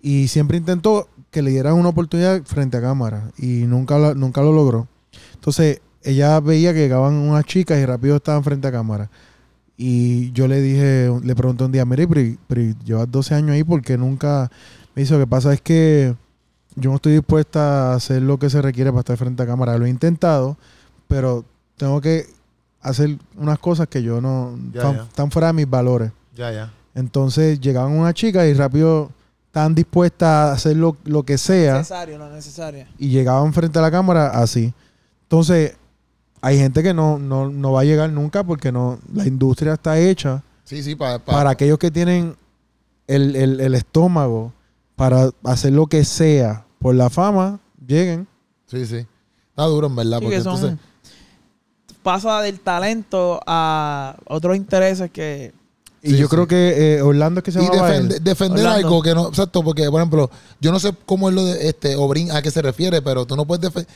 [0.00, 3.30] Y siempre intentó que le dieran una oportunidad frente a cámara.
[3.36, 4.88] Y nunca, nunca lo logró.
[5.34, 9.10] Entonces, ella veía que llegaban unas chicas y rápido estaban frente a cámara.
[9.76, 13.64] Y yo le dije, le pregunté un día, mire, pero, pero llevas 12 años ahí
[13.64, 14.50] porque nunca...
[14.94, 16.14] Me dice, lo que pasa es que
[16.74, 19.76] yo no estoy dispuesta a hacer lo que se requiere para estar frente a cámara.
[19.76, 20.56] Lo he intentado,
[21.06, 21.44] pero
[21.76, 22.26] tengo que
[22.80, 24.58] hacer unas cosas que yo no...
[24.72, 25.02] Ya, están, ya.
[25.02, 26.10] están fuera de mis valores.
[26.34, 26.72] Ya, ya.
[26.94, 29.10] Entonces llegaban unas chicas y rápido
[29.56, 32.84] estaban dispuestas a hacer lo, lo que sea necesario, no necesario.
[32.98, 34.74] y llegaban frente a la cámara así.
[35.22, 35.76] Entonces,
[36.40, 39.98] hay gente que no, no, no va a llegar nunca porque no la industria está
[39.98, 41.18] hecha Sí, sí, para.
[41.18, 42.36] para aquellos que tienen
[43.06, 44.52] el, el- el estómago
[44.96, 48.26] para hacer lo que sea por la fama, lleguen.
[48.66, 49.06] Sí, sí.
[49.50, 50.18] Está duro, en verdad.
[50.18, 50.78] Sí, porque que son- entonces.
[52.02, 55.52] pasa del talento a otros intereses que
[56.02, 56.30] Y Sí, yo sí.
[56.36, 57.66] creo que eh, Orlando es que se él.
[57.70, 58.86] defende- defender Orlando.
[58.88, 59.28] algo que no.
[59.28, 60.30] Exacto, porque, por ejemplo,
[60.60, 63.34] yo no sé cómo es lo de este Obrin a qué se refiere, pero tú
[63.34, 63.88] no puedes defender.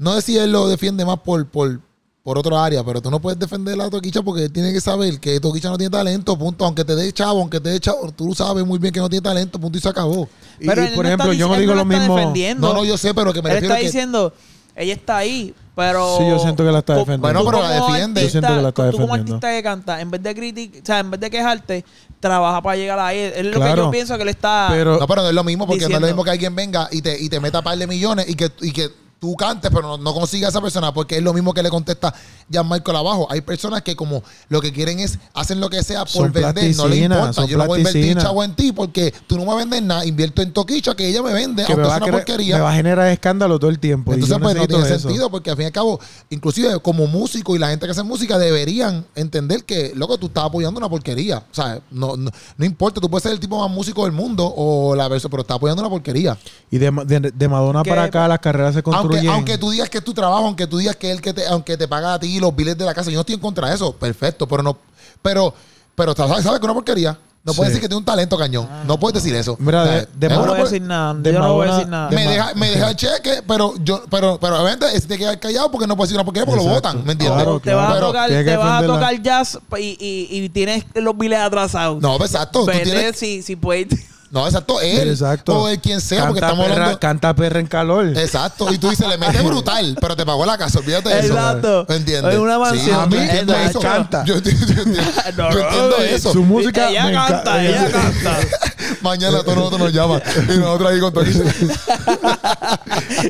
[0.00, 1.78] No sé si él lo defiende más por, por,
[2.22, 5.20] por otra área, pero tú no puedes defender a Toquicha porque él tiene que saber
[5.20, 6.64] que Toquicha no tiene talento, punto.
[6.64, 9.22] Aunque te dé chavo, aunque te dé chavo, tú sabes muy bien que no tiene
[9.22, 10.26] talento, punto, y se acabó.
[10.58, 12.16] Pero y, él por no está ejemplo, yo no digo no lo mismo.
[12.16, 12.68] defendiendo.
[12.68, 13.86] No, no, yo sé, pero que me él refiero está que.
[13.86, 14.32] diciendo
[14.74, 17.22] ella está ahí pero Sí, yo siento que la está defendiendo.
[17.22, 18.22] Bueno, pero la defiende.
[18.22, 20.86] Yo siento que la está tú como artista que canta en vez de criticar o
[20.86, 21.84] sea en vez de quejarte
[22.20, 25.22] trabaja para llegar ahí es lo que yo pienso que él está Pero- No, pero
[25.22, 27.28] no es lo mismo porque no es lo mismo que alguien venga y te, y
[27.28, 28.90] te meta par de millones y que, y que
[29.20, 31.68] tú cantes, pero no, no consiga a esa persona porque es lo mismo que le
[31.70, 32.12] contesta
[32.50, 33.28] Jan Michael abajo.
[33.30, 36.74] Hay personas que como lo que quieren es hacen lo que sea por Son vender,
[36.74, 37.44] no le importa.
[37.44, 40.04] Yo no voy a invertir chavo en ti porque tú no me vendes nada.
[40.06, 42.10] Invierto en Toquicha que ella me vende, que me aunque va, sea a una cre-
[42.24, 42.56] porquería.
[42.56, 44.12] me va a generar escándalo todo el tiempo.
[44.14, 44.98] Entonces, pues no tiene eso.
[44.98, 46.00] sentido porque al fin y al cabo,
[46.30, 50.44] inclusive como músico y la gente que hace música deberían entender que, loco, tú estás
[50.44, 51.38] apoyando una porquería.
[51.50, 54.50] O sea, no, no, no importa, tú puedes ser el tipo más músico del mundo
[54.56, 56.38] o la versión, pero estás apoyando una porquería.
[56.70, 58.82] Y de, de- de Madonna Que- para acá las carreras se
[59.30, 61.76] Aunque, tú digas que es tu trabajo, aunque tú digas que él que te, aunque
[61.76, 63.74] te paga a ti los biles de la casa, yo no estoy en contra de
[63.74, 64.76] eso, perfecto, pero no,
[65.22, 65.52] pero,
[65.94, 67.18] pero sabes, sabes que una porquería.
[67.42, 67.76] No puedes Sí.
[67.76, 68.68] decir que tiene un talento cañón.
[68.86, 69.56] No puedes decir eso.
[69.58, 71.88] Mira, de- de no una voy a decir nada de yo no voy a decir
[71.88, 75.16] nada de me deja, me deja el cheque, pero yo, pero, pero obviamente es de
[75.16, 76.88] quedar callado porque no puede decir una porquería porque Exacto.
[76.88, 77.42] lo votan, ¿me entiendes?
[77.42, 80.84] Claro, te vas a Pero- tocar te vas a tocar jazz y, y, y tienes
[80.94, 82.60] los biles atrasados No, exacto.
[82.60, 83.88] Tú Vete tienes, si, si puedes
[84.30, 85.08] no, exacto, él.
[85.10, 85.58] Exacto.
[85.62, 87.00] O el quien sea, porque Canta estamos perra, hablando.
[87.00, 88.06] Canta perra en calor.
[88.16, 88.72] Exacto.
[88.72, 91.34] Y tú dices, le mete brutal, pero te pagó la casa, olvídate de eso.
[91.34, 91.86] Exacto.
[91.88, 92.34] ¿Me entiendes?
[92.34, 93.00] Es una mansión.
[93.00, 93.78] a mí A mí entiendo me eso.
[93.80, 94.24] encanta.
[94.24, 96.32] Yo entiendo, yo entiendo, No, yo no, entiendo no, eso.
[96.32, 98.36] Su música ella me canta ella canta
[99.02, 101.44] Mañana todos nosotros nos llaman y nosotros ahí con Toquicha.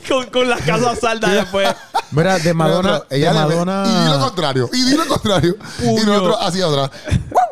[0.09, 1.69] con, con las casas saldas después
[2.13, 3.03] Mira, de Madonna.
[3.09, 3.85] Ella Madonna.
[3.87, 4.71] Y di lo contrario.
[4.73, 5.57] Y di lo contrario.
[5.81, 6.91] Y nosotros hacia otra.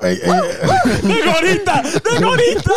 [0.03, 2.73] De corista de corista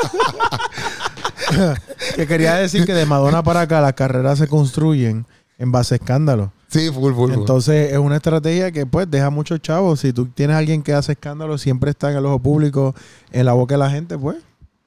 [2.15, 5.25] que quería decir que de Madonna para acá las carreras se construyen
[5.57, 6.49] en base a escándalos.
[6.69, 7.33] Sí, full, full, full.
[7.33, 9.99] Entonces es una estrategia que pues deja muchos chavos.
[9.99, 12.95] Si tú tienes a alguien que hace escándalo, siempre está en el ojo público,
[13.31, 14.37] en la boca de la gente, pues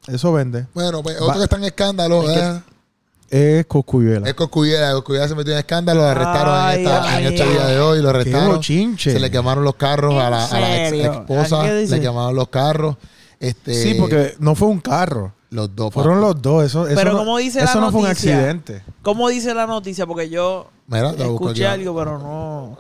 [0.09, 0.67] eso vende.
[0.75, 2.61] Bueno, pues otro Va- que está en escándalo Es que- eh,
[3.31, 4.29] Es Coscuyuela.
[4.29, 4.93] es Coscuyela.
[4.93, 7.31] Coscuyela se metió en escándalo, lo arrestaron Ay, en, esta, en amigo.
[7.31, 8.63] este día de hoy, lo arrestaron.
[8.63, 11.63] Se le quemaron los carros a la, a la ex esposa.
[11.65, 12.97] Le quemaron los carros.
[13.41, 15.33] Este, Sí, porque no fue un carro.
[15.51, 16.65] los dos Fueron los dos.
[16.65, 18.83] Eso, eso Pero no, como dice eso la no fue un accidente.
[19.03, 20.07] ¿Cómo dice la noticia?
[20.07, 21.81] Porque yo Mira, busco escuché aquí.
[21.81, 22.79] algo, pero no.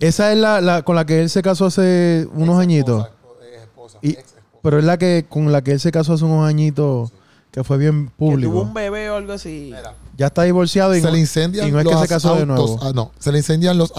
[0.00, 3.06] Esa es la, la con la que él se casó hace unos añitos.
[3.06, 4.36] Ex esposa, Y- ex esposa.
[4.62, 7.10] Pero es la que con la que él se casó hace unos añitos
[7.52, 8.60] que fue bien Que tuvo público.
[8.62, 9.70] un bebé o algo así.
[9.72, 12.08] Mira, Ya está divorciado y se no, le incendian y no es los que se
[12.08, 12.48] casó de autos.
[12.48, 12.80] nuevo.
[12.82, 13.92] ah, no, se le incendian los,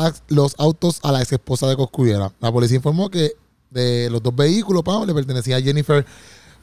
[0.57, 2.31] autos a la ex esposa de Coscuyera.
[2.41, 3.33] La policía informó que
[3.69, 6.05] de los dos vehículos, le pertenecía a Jennifer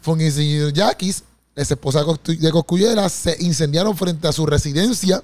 [0.01, 1.23] Fungisi Yaquis,
[1.55, 5.23] ex esposa de de Coscuyera, se incendiaron frente a su residencia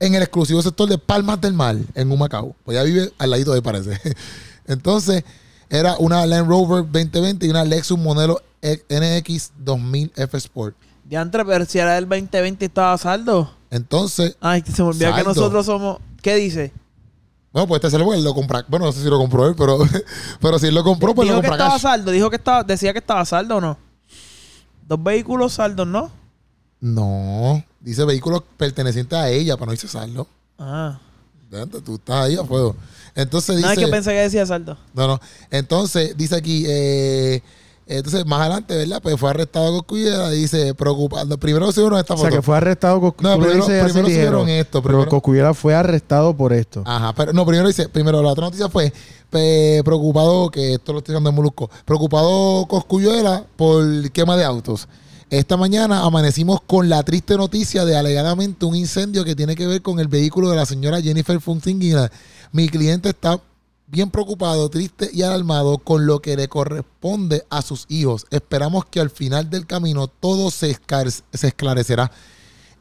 [0.00, 2.54] en el exclusivo sector de Palmas del Mar, en Humacao.
[2.64, 4.00] Pues ya vive al ladito de parece.
[4.66, 5.22] Entonces,
[5.70, 10.76] era una Land Rover 2020 y una Lexus modelo NX 2000 F Sport.
[11.08, 13.50] Diantre, pero si era del 2020 y estaba saldo.
[13.70, 15.98] Entonces, Ay, se me olvidó que nosotros somos.
[16.22, 16.72] ¿Qué dice?
[17.52, 18.64] Bueno, pues este se lo él lo compra.
[18.68, 19.78] Bueno, no sé si lo compró él, pero,
[20.40, 21.82] pero si él lo compró, pues lo dijo que compra estaba cash.
[21.82, 22.10] saldo.
[22.10, 23.78] Dijo que estaba, decía que estaba saldo o no.
[24.86, 26.10] Dos vehículos saldos, ¿no?
[26.80, 30.26] No, dice vehículos pertenecientes a ella, pero no dice saldo.
[30.58, 30.98] Ah.
[31.84, 32.76] Tú estás ahí a fuego.
[33.14, 33.86] Entonces No, es dice.
[33.86, 34.76] que pensé que decía saldo.
[34.92, 35.20] No, no.
[35.50, 36.64] Entonces dice aquí.
[36.68, 37.42] eh,
[37.86, 39.00] entonces, más adelante, ¿verdad?
[39.02, 40.30] Pues fue arrestado cuidado.
[40.30, 41.38] Dice, preocupado.
[41.38, 42.28] Primero subieron esta O foto.
[42.30, 43.00] sea, que fue arrestado.
[43.00, 44.04] Cos- No, primero- primero ligero,
[44.40, 46.82] subieron esto, Pero Coscuyuela fue arrestado por esto.
[46.84, 48.92] Ajá, pero no, primero dice, primero la otra noticia fue
[49.30, 54.88] pe- preocupado, que esto lo estoy dando en Molusco, preocupado Coscuyuela por quema de autos.
[55.30, 59.82] Esta mañana amanecimos con la triste noticia de alegadamente un incendio que tiene que ver
[59.82, 62.10] con el vehículo de la señora Jennifer Funzinguina.
[62.52, 63.40] Mi cliente está
[63.88, 68.26] bien preocupado, triste y alarmado con lo que le corresponde a sus hijos.
[68.30, 72.10] Esperamos que al final del camino todo se, escar- se esclarecerá.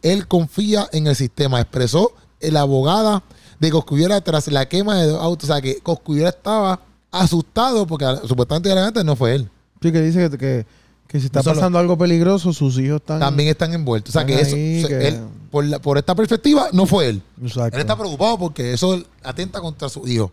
[0.02, 3.24] Él confía en el sistema, expresó la abogada
[3.60, 5.50] de Coscuyuela tras la quema de dos autos.
[5.50, 6.82] O sea, que Coscuyuela estaba
[7.12, 9.50] asustado porque supuestamente adelante no fue él.
[9.82, 10.66] Sí, que dice que, que,
[11.08, 13.20] que si está solo- pasando algo peligroso, sus hijos están.
[13.20, 14.16] También están envueltos.
[14.16, 15.20] O sea, que eso, ahí, o sea, que- él,
[15.52, 17.22] por, la- por esta perspectiva, no fue él.
[17.42, 17.76] Exacto.
[17.78, 20.32] Él está preocupado porque eso atenta contra su hijo.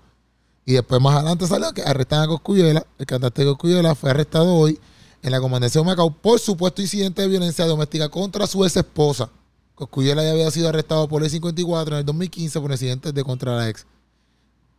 [0.64, 2.86] Y después más adelante salió que arrestan a Coscuyuela.
[2.98, 4.78] El cantante de Coscuyuela fue arrestado hoy
[5.22, 9.28] en la comandancia de Macao por supuesto incidente de violencia doméstica contra su ex esposa.
[9.74, 13.56] Coscuyuela ya había sido arrestado por el 54 en el 2015 por incidentes de contra
[13.56, 13.86] la ex.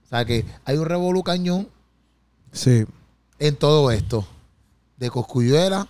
[0.05, 1.67] O sea que hay un revolú cañón
[2.51, 2.86] Sí.
[3.39, 4.25] en todo esto.
[4.97, 5.88] De Coscuyuela.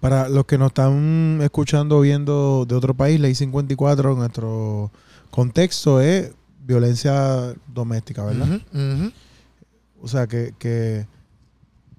[0.00, 4.90] Para los que nos están escuchando o viendo de otro país, ley 54, nuestro
[5.30, 8.48] contexto es violencia doméstica, ¿verdad?
[8.72, 9.12] Ujú.
[10.02, 11.06] O sea, que, que,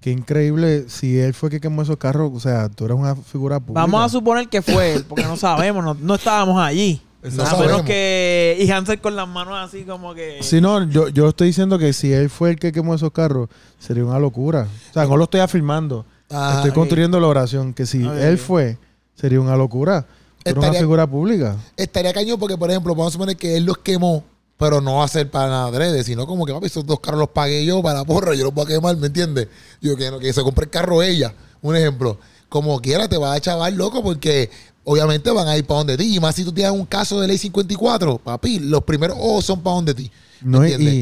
[0.01, 0.85] que increíble.
[0.87, 3.81] Si él fue que quemó esos carros, o sea, tú eres una figura pública.
[3.81, 7.01] Vamos a suponer que fue él, porque no sabemos, no, no estábamos allí.
[7.35, 8.57] No a menos que.
[8.59, 10.37] Y Hansel con las manos así como que.
[10.41, 13.49] Si no, yo, yo estoy diciendo que si él fue el que quemó esos carros,
[13.79, 14.67] sería una locura.
[14.91, 16.05] O sea, no lo estoy afirmando.
[16.29, 16.75] Ah, estoy ok.
[16.75, 17.73] construyendo la oración.
[17.73, 18.13] Que si Ok.
[18.17, 18.77] él fue,
[19.15, 20.05] sería una locura.
[20.43, 21.57] Pero una Estaría- figura pública.
[21.75, 24.23] Estaría cañón porque, por ejemplo, vamos a suponer que él los quemó,
[24.57, 27.19] pero no va a ser para nada adrede, sino como que, papi, esos dos carros
[27.19, 29.47] los pagué yo para la porra, yo los voy a quemar, ¿me entiendes?
[29.81, 32.17] Yo que, no, que se compre el carro ella, un ejemplo.
[32.49, 34.49] Como quiera, te va a chaval loco porque
[34.85, 36.15] obviamente van a ir para donde ti.
[36.15, 39.61] Y más si tú tienes un caso de ley 54, papi, los primeros ojos son
[39.61, 40.09] para donde ti.
[40.41, 40.93] ¿me No, entiendes?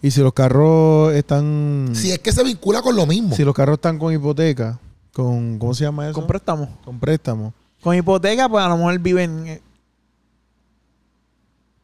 [0.00, 1.90] y, y si los carros están.
[1.94, 3.34] Si es que se vincula con lo mismo.
[3.34, 4.78] Si los carros están con hipoteca,
[5.12, 5.58] con.
[5.58, 6.14] ¿Cómo se llama eso?
[6.14, 6.78] Con préstamo.
[6.84, 7.52] Con préstamo.
[7.82, 9.46] Con hipoteca, pues a lo mejor viven.
[9.48, 9.62] eh,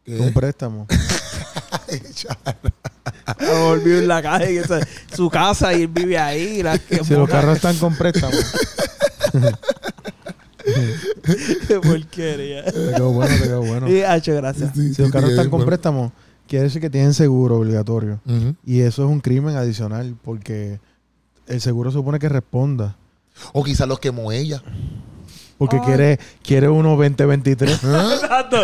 [0.05, 0.17] ¿Qué?
[0.17, 0.87] Con préstamo.
[1.91, 2.57] Ay, chaval.
[3.25, 4.81] A lo mejor vive en la calle, que esa-
[5.15, 6.59] su casa y él vive ahí.
[6.59, 8.33] y la que si los carros están con préstamo.
[11.67, 12.65] Qué porquería.
[12.65, 13.89] te quedó bueno, te quedó bueno.
[13.89, 14.73] Y, Hacho, gracias.
[14.75, 15.67] Sí, Si los carros están con bueno.
[15.67, 16.13] préstamo,
[16.47, 18.21] quiere decir que tienen seguro obligatorio.
[18.65, 20.81] Y eso es un crimen adicional porque
[21.47, 22.97] el seguro supone que responda.
[23.53, 24.63] O quizás los quemó ella.
[25.59, 25.83] Porque Ay.
[25.85, 27.81] quiere, quiere uno 2023.
[27.85, 28.11] ¿Ah?
[28.15, 28.59] Exacto.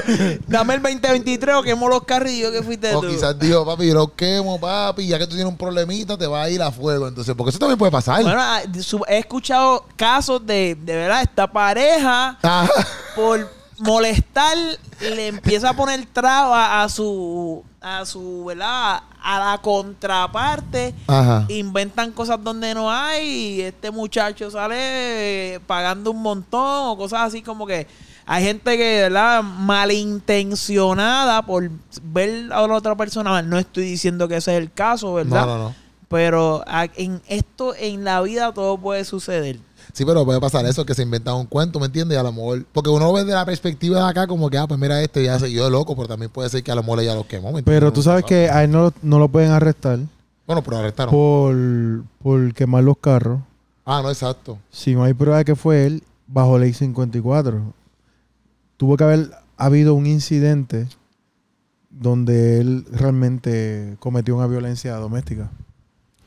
[0.47, 3.09] Dame el 2023 o quemo los carrillos que fuiste O tú.
[3.09, 6.45] quizás dijo, papi, yo los quemo, papi, ya que tú tienes un problemita, te va
[6.45, 7.09] a ir a fuego.
[7.09, 8.23] Entonces, porque eso también puede pasar.
[8.23, 8.63] Bueno, ah,
[9.09, 12.71] he escuchado casos de, de verdad, esta pareja Ajá.
[13.17, 14.57] por molestar
[15.01, 20.95] le empieza a poner traba a su a su verdad a la contraparte.
[21.07, 21.47] Ajá.
[21.49, 27.21] inventan cosas donde no hay y este muchacho sale eh, pagando un montón o cosas
[27.23, 27.87] así como que
[28.27, 29.43] hay gente que verdad
[30.35, 31.71] malintencionada por
[32.03, 35.59] ver a la otra persona no estoy diciendo que ese es el caso verdad No,
[35.59, 35.75] no, no.
[36.09, 36.65] pero
[36.97, 39.59] en esto en la vida todo puede suceder
[39.95, 42.17] Sí, pero puede pasar eso, que se inventan un cuento, ¿me entiendes?
[42.17, 44.59] Y a lo mejor, porque uno lo ve de la perspectiva de acá como que,
[44.59, 46.75] ah, pues mira este ya se yo de loco, pero también puede ser que a
[46.75, 47.53] lo mejor ella lo quemó.
[47.53, 47.63] ¿me?
[47.63, 48.29] Pero tú sabes sabe.
[48.29, 50.01] que a él no, no lo pueden arrestar
[50.49, 51.15] Bueno, pero arrestaron.
[51.15, 51.55] por,
[52.21, 53.41] por quemar los carros.
[53.85, 54.59] Ah, no, exacto.
[54.69, 57.63] Si no hay prueba de que fue él, bajo ley 54.
[58.77, 60.89] Tuvo que haber habido un incidente
[61.91, 65.53] donde él realmente cometió una violencia doméstica.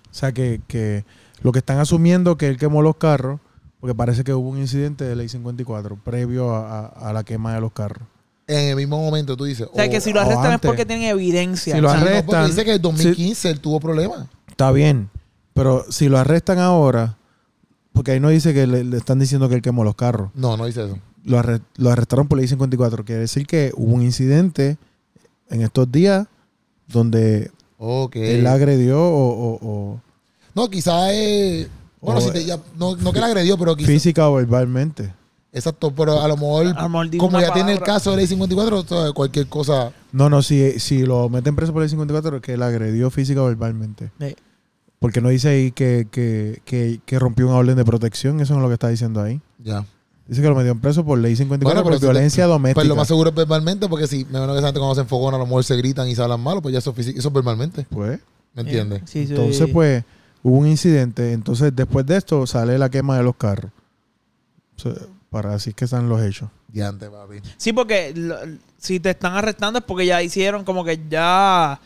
[0.09, 1.03] O sea que, que
[1.41, 3.41] lo que están asumiendo que él quemó los carros,
[3.79, 7.53] porque parece que hubo un incidente de ley 54 previo a, a- a la quema
[7.53, 8.07] de los carros.
[8.47, 9.67] En el mismo momento tú dices.
[9.71, 12.15] o sea que si lo arrestan es porque tienen evidencia Si lo sí, no, porque
[12.37, 14.25] arrestan- dice que en 2015 él tuvo problemas.
[14.47, 15.09] Está bien,
[15.53, 17.17] pero si lo arrestan ahora,
[17.93, 20.31] porque ahí no dice que le, le están diciendo que él quemó los carros.
[20.33, 20.97] No, no dice eso.
[21.25, 23.03] lo, arre- lo arrestaron por ley 54.
[23.03, 24.77] Quiere decir que hubo un incidente
[25.49, 26.25] en estos días
[26.87, 28.15] donde Ok.
[28.15, 30.01] él agredió o, o- o
[30.55, 31.67] No, quizás es.
[32.01, 33.91] Bueno, O- si te, ya, no, no que la agredió, pero quizás.
[33.91, 35.13] física o verbalmente.
[35.51, 38.17] Exacto, pero a lo mejor, A lo mejor dijo como ya tiene el caso de
[38.17, 39.91] ley 54, o sea, cualquier cosa.
[40.11, 43.41] No, no, si, si lo meten preso por ley 54 es que él agredió física
[43.41, 44.11] o verbalmente.
[44.19, 44.35] Sí.
[44.99, 48.59] Porque no dice ahí que, que, que, que rompió una orden de protección, eso no
[48.59, 49.39] es lo que está diciendo ahí.
[49.63, 49.85] Ya.
[50.27, 52.75] Dice que lo metió preso por ley 54 Bueno, por pero si te- violencia doméstica.
[52.81, 55.39] Pues lo más seguro es verbalmente, porque si me imagino que cuando se enfogona, a
[55.39, 57.85] lo mejor se gritan y se hablan malo, pues ya eso, eso es verbalmente.
[57.89, 58.19] Pues,
[58.53, 59.03] ¿Me entiendes?
[59.05, 59.33] Sí, sí.
[59.33, 60.03] entonces, pues,
[60.47, 61.33] hubo un incidente.
[61.33, 63.71] Entonces, después de esto, sale la quema de los carros.
[64.77, 64.93] O sea,
[65.29, 66.49] para así es que están los hechos.
[66.71, 67.39] Ya antes, papi.
[67.57, 68.37] Sí, porque lo-
[68.77, 71.79] si te están arrestando es porque ya hicieron como que ya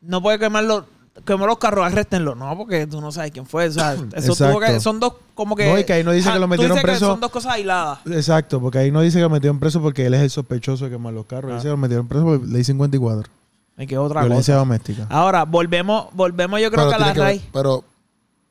[0.00, 0.86] no puede quemarlo,
[1.24, 2.34] quemar los carros, arréstenlo.
[2.34, 3.68] No, porque tú no sabes quién fue.
[3.68, 4.80] O sea, eso tuvo que, Exacto.
[4.80, 5.70] son dos como que.
[5.70, 7.06] No, y que ahí no dice que lo tú metieron preso.
[7.06, 8.00] son dos cosas aisladas.
[8.06, 10.90] Exacto, porque ahí no dice que lo metieron preso porque él es el sospechoso de
[10.92, 11.52] quemar los carros.
[11.52, 11.54] Ah.
[11.56, 13.30] Dice que lo metieron preso por ley 54.
[13.76, 14.58] Hay que otra Violencia cosa.
[14.64, 15.06] doméstica.
[15.08, 17.42] Ahora, volvemos, volvemos yo creo que a la raíz.
[17.52, 17.84] Pero,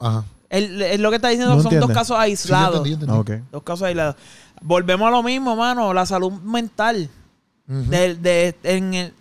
[0.02, 0.24] ajá.
[0.50, 2.76] Él- él lo que está diciendo No son dos casos Sí, yo aislados.
[2.78, 3.44] entendí, yo Ah, entendí.
[3.54, 4.16] Dos casos aislados.
[4.62, 5.94] Volvemos a lo mismo, mano.
[5.94, 7.10] La salud mental.
[7.70, 7.90] Ujú.
[7.90, 9.14] De, de- en el,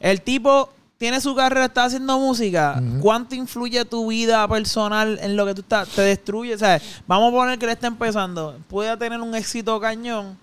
[0.00, 0.68] el tipo
[0.98, 2.82] tiene su carrera, está haciendo música.
[3.00, 5.88] ¿Cuánto influye tu vida personal en lo que tú estás?
[5.88, 6.54] Te destruye.
[6.54, 8.56] O sea, vamos a poner que él está empezando.
[8.68, 10.36] Puede tener un éxito cañón.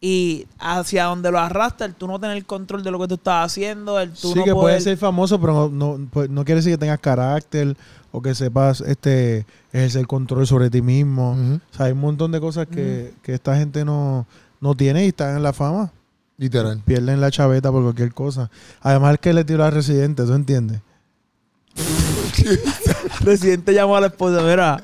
[0.00, 3.46] Y hacia donde lo arrastra, el tú no tener control de lo que tú estás
[3.46, 6.44] haciendo, el tú Sí, no que poder- puede ser famoso, pero no, no, pues, no
[6.44, 7.74] quiere decir que tengas carácter
[8.14, 11.32] o que sepas este ejercer control sobre ti mismo.
[11.32, 14.28] O sea, hay un montón de cosas que, que esta gente no,
[14.60, 15.92] no tiene y están en la fama.
[16.36, 16.80] Literal.
[16.86, 18.52] Pierden la chaveta por cualquier cosa.
[18.82, 20.80] Además, el que le tiró al residente, ¿tú entiendes?
[22.44, 24.82] El presidente llamó a la esposa, mira,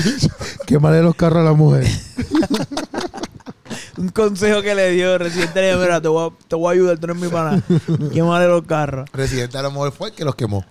[0.66, 1.86] Quemarle los carros a la mujer.
[3.98, 6.68] un consejo que le dio el residente le dijo, mira, te voy a, te voy
[6.68, 7.62] a ayudar, tú eres mi pana.
[8.12, 9.08] Quémale los carros.
[9.12, 10.64] Residente a lo mejor fue el que los quemó.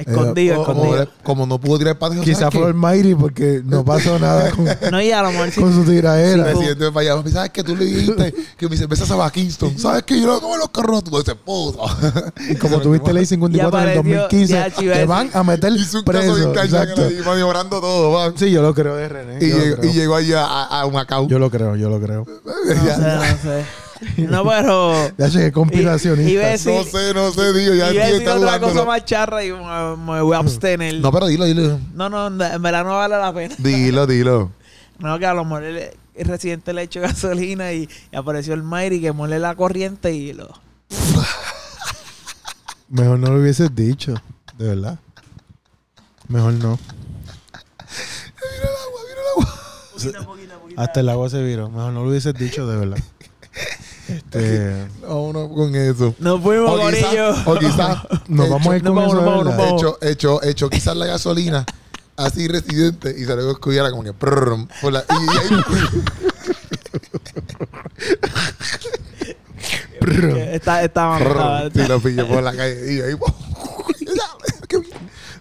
[0.00, 1.08] Escondido, o- Como, escondido.
[1.22, 4.50] como no pudo tirar el patio, Quizás ¿sabes fue el Mayri porque no pasó nada
[4.50, 5.60] con, No, y a lo mejor sí.
[5.60, 6.44] con su El tiraera.
[6.44, 7.22] presidente me fallaba.
[7.30, 9.78] ¿Sabes que tú le dijiste que mi cerveza se va a Kingston?
[9.78, 11.04] ¿Sabes que yo no como los carros?
[11.04, 11.82] Tú dices, puta.
[12.48, 14.52] Y como tuviste ley 54 en el apareció- 2015,
[14.84, 16.52] ya, te van a meter Hizo un preso.
[16.62, 17.02] Exacto.
[17.26, 18.32] maniobrando todo, man.
[18.36, 19.38] Sí, yo lo creo de René.
[19.40, 21.28] Y, llegó, y llegó allá a, a Macao.
[21.28, 22.26] yo lo creo, yo lo creo.
[22.26, 23.64] No sé, no sé.
[24.16, 24.94] No, pero...
[25.18, 26.30] Ya sé que Y- conspiracionista.
[26.30, 28.84] iba a decir- no sé, no sé, digo, ya Iba a estoy decir otra cosa
[28.84, 30.94] más charra y me, me voy a abstener.
[31.00, 31.78] No, pero dilo, dilo.
[31.94, 33.54] No, no, en verdad no vale la pena.
[33.58, 34.50] Dilo, dilo.
[34.98, 38.62] No, que a lo mejor el, el residente le echó gasolina y, y apareció el
[38.62, 40.48] Mayri que muele la corriente y lo...
[42.88, 44.14] Mejor no lo hubieses dicho,
[44.58, 44.98] de verdad.
[46.28, 46.78] Mejor no.
[50.76, 51.68] Hasta el agua se viró.
[51.68, 52.98] Mejor no lo hubieses dicho, de verdad.
[54.16, 56.14] Este, Vámonos con eso.
[56.18, 57.00] Nos fuimos, O Corillo.
[57.08, 57.98] quizás, o quizás,
[58.28, 59.66] nos vamos a ir Nos con vamos, eso, nos de vamos, nos verdad.
[59.66, 59.82] vamos.
[59.82, 61.64] hecho, hecho, hecho quizás la gasolina
[62.16, 65.64] así residente y se luego escudiera como que prrrrum, por la, y, y ahí,
[70.52, 71.70] Está, está mal, está mal.
[71.70, 73.14] prrrrum, si lo pillé por la calle y ahí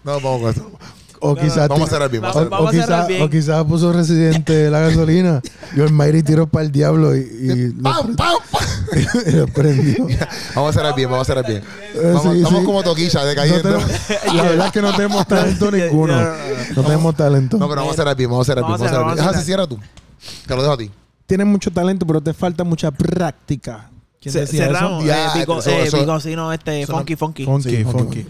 [0.03, 0.71] no vamos con eso
[1.21, 3.07] O No, quizás, vamos a te- cerrar bien o, vamos a Vamos o a quizás,
[3.07, 3.21] bien.
[3.21, 5.41] o quizás puso residente la gasolina.
[5.75, 8.61] Yo el Mayri tiró para el diablo y, y lo, ¡Pam, pam, pam!
[9.27, 10.07] y lo prendió.
[10.55, 11.61] vamos a cerrar bien vamos a cerrar bien
[11.93, 12.65] Eh, vamos, sí, estamos sí.
[12.65, 13.91] como toquilla No decayendo tenemos-
[14.35, 16.13] la verdad es que no tenemos talento ninguno.
[16.15, 17.57] No, no, no, No tenemos talento.
[17.57, 19.17] no pero vamos a bien vamos a cerrar bien Vamos a vamos a cerrar bien
[19.17, 19.79] cerrar, Ajá, si cierra tú
[20.47, 20.91] te lo dejo a ti
[21.25, 23.89] Tienes mucho talento, pero te falta mucha práctica.
[24.19, 25.05] ¿Quién Ce- decía cerramos.
[25.05, 27.45] Eh, eso- eh, este, funky, no- funky.
[27.45, 27.83] Funky.
[27.83, 28.27] funky.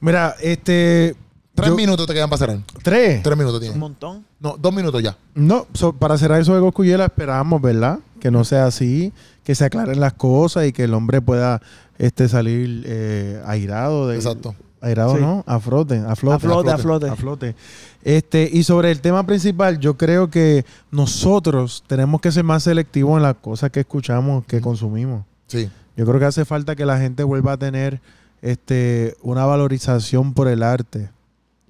[0.00, 1.14] Mira, este.
[1.54, 3.22] Tres yo- minutos te quedan para cerrar Tres.
[3.22, 4.24] tres minutos Un tienes montón.
[4.40, 7.98] no dos minutos ya No, so- para cerrar eso de Goscuyela esperamos, ¿verdad?
[8.20, 9.12] Que no sea así,
[9.44, 11.60] que se aclaren las cosas y que el hombre pueda
[11.98, 14.08] este, salir eh, airado.
[14.08, 15.20] De, exacto Airado, Sí.
[15.20, 15.44] ¿no?
[15.46, 16.34] A flote, a flote.
[16.34, 17.08] A flote, a flote.
[17.08, 17.54] A flote.
[18.02, 23.16] Este, y sobre el tema principal, yo creo que nosotros tenemos que ser más selectivos
[23.16, 25.24] en las cosas que escuchamos, que consumimos.
[25.46, 28.00] sí Yo creo que hace falta que la gente vuelva a tener
[28.40, 31.10] este, una valorización por el arte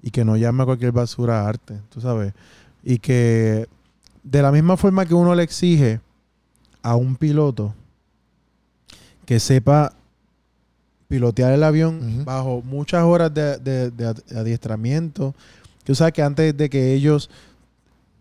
[0.03, 2.33] y que no llame a cualquier basura arte, tú sabes.
[2.83, 3.67] Y que
[4.23, 5.99] de la misma forma que uno le exige
[6.81, 7.73] a un piloto
[9.25, 9.93] que sepa
[11.07, 15.33] pilotear el avión bajo muchas horas de, de- de ad- adiestramiento.
[15.83, 17.29] Tú sabes que antes de que ellos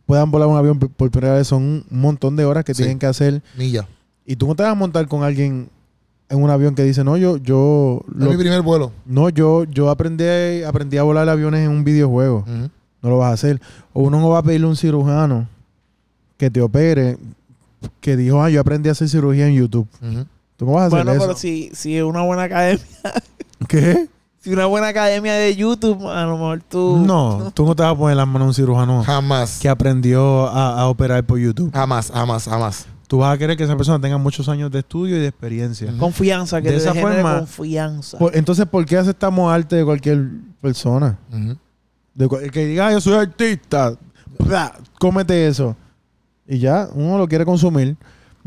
[0.06, 2.82] puedan volar un avión por- primera vez son un montón de horas que Sí.
[2.82, 3.88] tienen que hacer milla
[4.26, 5.68] y tú no te vas a montar con alguien
[6.32, 9.64] en un avión que dice, no, yo, yo, es lo- mi primer vuelo no, yo,
[9.64, 12.44] yo aprendí, aprendí a volar aviones en un videojuego.
[13.02, 13.60] No lo vas a hacer.
[13.92, 15.46] O uno no va a pedirle a un cirujano
[16.36, 17.18] que te opere,
[18.00, 19.86] que dijo, ah, yo aprendí a hacer cirugía en YouTube.
[20.56, 21.20] ¿Tú cómo vas a hacer Bueno, eso?
[21.20, 22.84] pero si, si es una buena academia,
[23.68, 24.08] ¿Qué?
[24.40, 27.02] si una buena academia de YouTube, a lo mejor tú.
[27.04, 30.46] No, tú no te vas a poner las manos a un cirujano jamás que aprendió
[30.48, 31.72] a, a operar por YouTube.
[31.72, 35.18] jamás jamás jamás Tú vas a querer que esa persona tenga muchos años de estudio
[35.18, 35.92] y de experiencia.
[35.98, 38.16] Confianza, que De te esa forma- confianza.
[38.16, 40.30] Por- entonces, ¿por qué aceptamos arte de cualquier
[40.62, 41.18] persona?
[42.14, 43.98] De el que diga, "Ah, yo soy artista,
[44.98, 45.76] cómete eso.
[46.48, 47.98] Y ya, uno lo quiere consumir.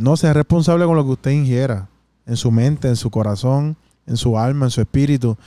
[0.02, 1.88] No sea responsable con lo que usted ingiera.
[2.26, 5.38] En su mente, en su corazón, en su alma, en su espíritu.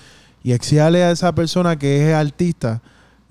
[0.45, 2.81] Y exíale a esa persona que es artista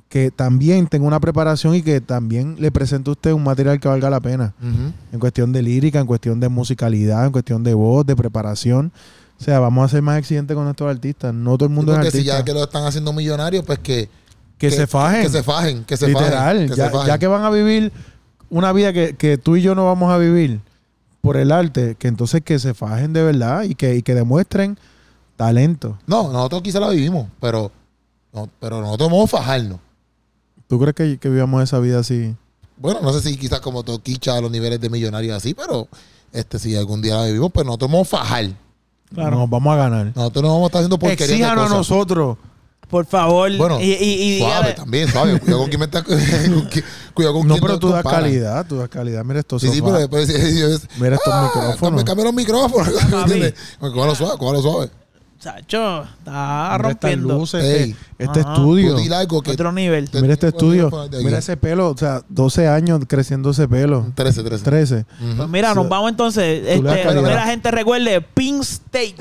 [0.10, 3.88] que también tenga una preparación y que también le presente a usted un material que
[3.88, 4.54] valga la pena.
[4.62, 4.94] Ujú.
[5.12, 8.92] En cuestión de lírica, en cuestión de musicalidad, en cuestión de voz, de preparación.
[9.40, 11.34] O sea, vamos a ser más exigentes con nuestros artistas.
[11.34, 12.40] No todo el mundo es Porque si artista.
[12.40, 14.10] ya que lo están haciendo millonarios, pues que,
[14.58, 15.24] que, se fajen.
[15.24, 16.70] Que se fajen, que se Literal, fajen.
[16.70, 17.08] que ya, se fajen.
[17.08, 17.92] ya que van a vivir
[18.50, 20.62] una vida que, que tú y yo no vamos a vivir
[21.22, 24.80] por el arte, que entonces que se fajen de verdad y que, y que demuestren
[25.36, 25.98] talento.
[26.08, 27.72] No, nosotros quizá la vivimos, pero,
[28.34, 29.80] no, pero nosotros vamos a fajarnos.
[30.68, 32.36] ¿Tú crees que, que vivamos esa vida así?
[32.78, 35.88] Bueno, no sé si quizás como Toquicha a los niveles de millonarios así, pero
[36.34, 38.50] este si algún día la vivimos, pues nosotros vamos a fajar.
[39.14, 39.38] Claro.
[39.38, 40.12] Nos vamos a ganar.
[40.16, 42.38] Nosotros no vamos a estar haciendo porquería Exíjanos a nosotros.
[42.90, 43.56] Por favor.
[43.58, 45.40] Bueno, y, y, y Suave, también, suave.
[45.42, 46.04] Cuidado con quién me está...
[47.14, 49.26] Cuidado con No, quién pero tú das calidad, tú das calidad.
[49.26, 50.28] Mira estos Sí, sí, pero después...
[50.60, 52.04] yo- Mira estos Ah, micrófonos.
[52.04, 52.90] Cambia, cambia los micrófonos.
[53.80, 54.90] Cógalo suave, cógalo suave.
[55.40, 57.38] Chacho, está rompiendo.
[57.38, 57.92] luces, Ey.
[58.18, 58.54] este, este Ajá.
[58.54, 58.98] estudio.
[59.16, 60.10] Algo que Otro nivel.
[60.10, 60.90] te- Mira este te- estudio.
[61.24, 61.90] Mira ese pelo.
[61.92, 64.08] O sea, 12 años creciendo ese pelo.
[64.16, 64.64] 13, 13.
[64.66, 65.06] 13.
[65.22, 65.38] Ujú.
[65.38, 66.64] Pues mira, nos vamos entonces.
[66.68, 66.82] Este,
[67.22, 69.16] mira, gente, recuerde, Pink Stage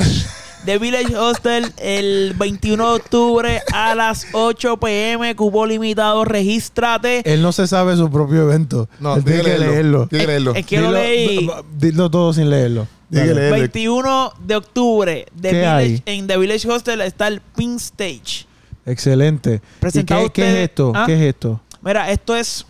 [0.64, 7.22] de Village Hostel el 21 de octubre a las 8 pm, cubo limitado, regístrate.
[7.30, 8.88] Él no se sabe su propio evento.
[9.00, 10.06] No, Él tiene tiene que leerlo.
[10.08, 10.54] Tiene que leerlo.
[10.54, 11.50] Es que lo leí.
[11.78, 12.88] Dilo todo sin leerlo.
[13.10, 13.50] Leerlo.
[13.56, 16.02] 21 de octubre de ¿Qué Village- hay?
[16.06, 18.46] en The Village Hostel está el Pink Stage.
[18.84, 19.54] Excelente.
[19.56, 20.92] ¿Y Presentado qué, qué es esto?
[20.94, 21.04] ¿Ah?
[21.06, 21.60] ¿Qué es esto?
[21.82, 22.64] Mira, esto es,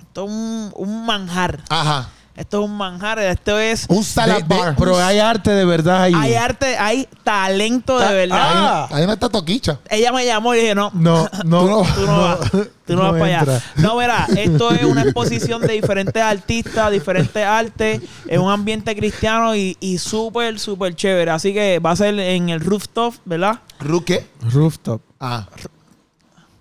[0.00, 1.60] esto es un, un manjar.
[1.68, 2.10] Ajá.
[2.34, 3.18] Esto es un manjar.
[3.18, 3.84] Esto es.
[3.88, 4.74] Un salad De- de- bar.
[4.78, 6.14] pero hay arte de verdad ahí.
[6.16, 8.38] Hay arte, hay talento de Ta- verdad.
[8.40, 8.88] Ah.
[8.90, 9.78] Ahí no está toquicha.
[9.90, 12.38] Ella me llamó y dije, no, No, no, Tú no- tú no, vas.
[12.86, 13.62] Tú no, vas para allá.
[13.76, 19.54] No, verá, esto es una exposición de diferentes artistas, diferentes artes, en un ambiente cristiano
[19.54, 21.30] y, y súper, súper chévere.
[21.30, 23.60] Así que va a ser en el rooftop, ¿verdad?
[23.78, 24.26] ¿Ru qué?
[24.50, 25.00] Rooftop.
[25.20, 25.46] Ah.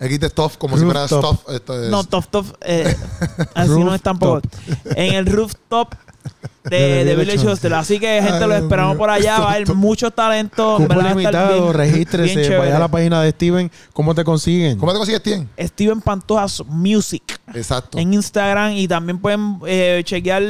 [0.02, 1.48] Aquí te stuff como si fuera stuff.
[1.50, 1.90] Esto es.
[1.92, 2.46] No, top.
[2.62, 2.96] eh,
[3.54, 4.42] así no es tampoco.
[4.96, 5.94] En el rooftop
[6.64, 7.74] De de, The de Village Hostel.
[7.74, 9.40] Así que, gente, Ay, lo esperamos por allá.
[9.40, 10.78] Va a haber mucho talento.
[10.80, 13.72] en Cupo limitado, bien- regístrese, bien vaya a la página de Steven.
[13.94, 14.78] ¿Cómo te consiguen?
[14.80, 15.48] ¿Cómo te consigues, Tien?
[15.60, 17.40] Steven Pantojas Music.
[17.54, 17.98] Exacto.
[18.00, 20.42] en Instagram y también pueden eh, chequear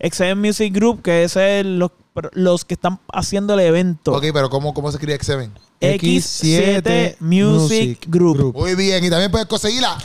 [0.00, 1.90] XM Music Group, que es el- los,
[2.32, 4.12] los que están haciendo el evento.
[4.12, 5.50] Ok, pero ¿cómo, cómo se escribe X7?
[5.80, 8.54] X7 Music Group.
[8.56, 9.04] Muy bien.
[9.04, 9.96] Y también puedes conseguirla.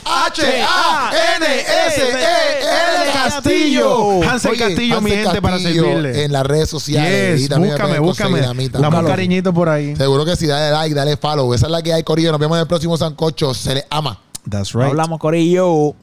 [1.74, 4.22] H-A-N-S-E-L Castillo.
[4.22, 6.24] Hansel Oye, Castillo, mi gente, para servirle.
[6.24, 7.38] En las redes sociales.
[7.38, 8.30] Yes, Y también me búscame, búscame.
[8.30, 9.96] conseguir a mí Dame un cariñito por ahí.
[9.96, 11.52] Seguro que sí, dale like, dale follow.
[11.54, 12.30] Esa es la que hay, Corillo.
[12.30, 13.52] Nos vemos en el próximo Sancocho.
[13.54, 14.20] Se les ama.
[14.48, 14.84] That's right.
[14.84, 15.94] Hablamos, Corillo.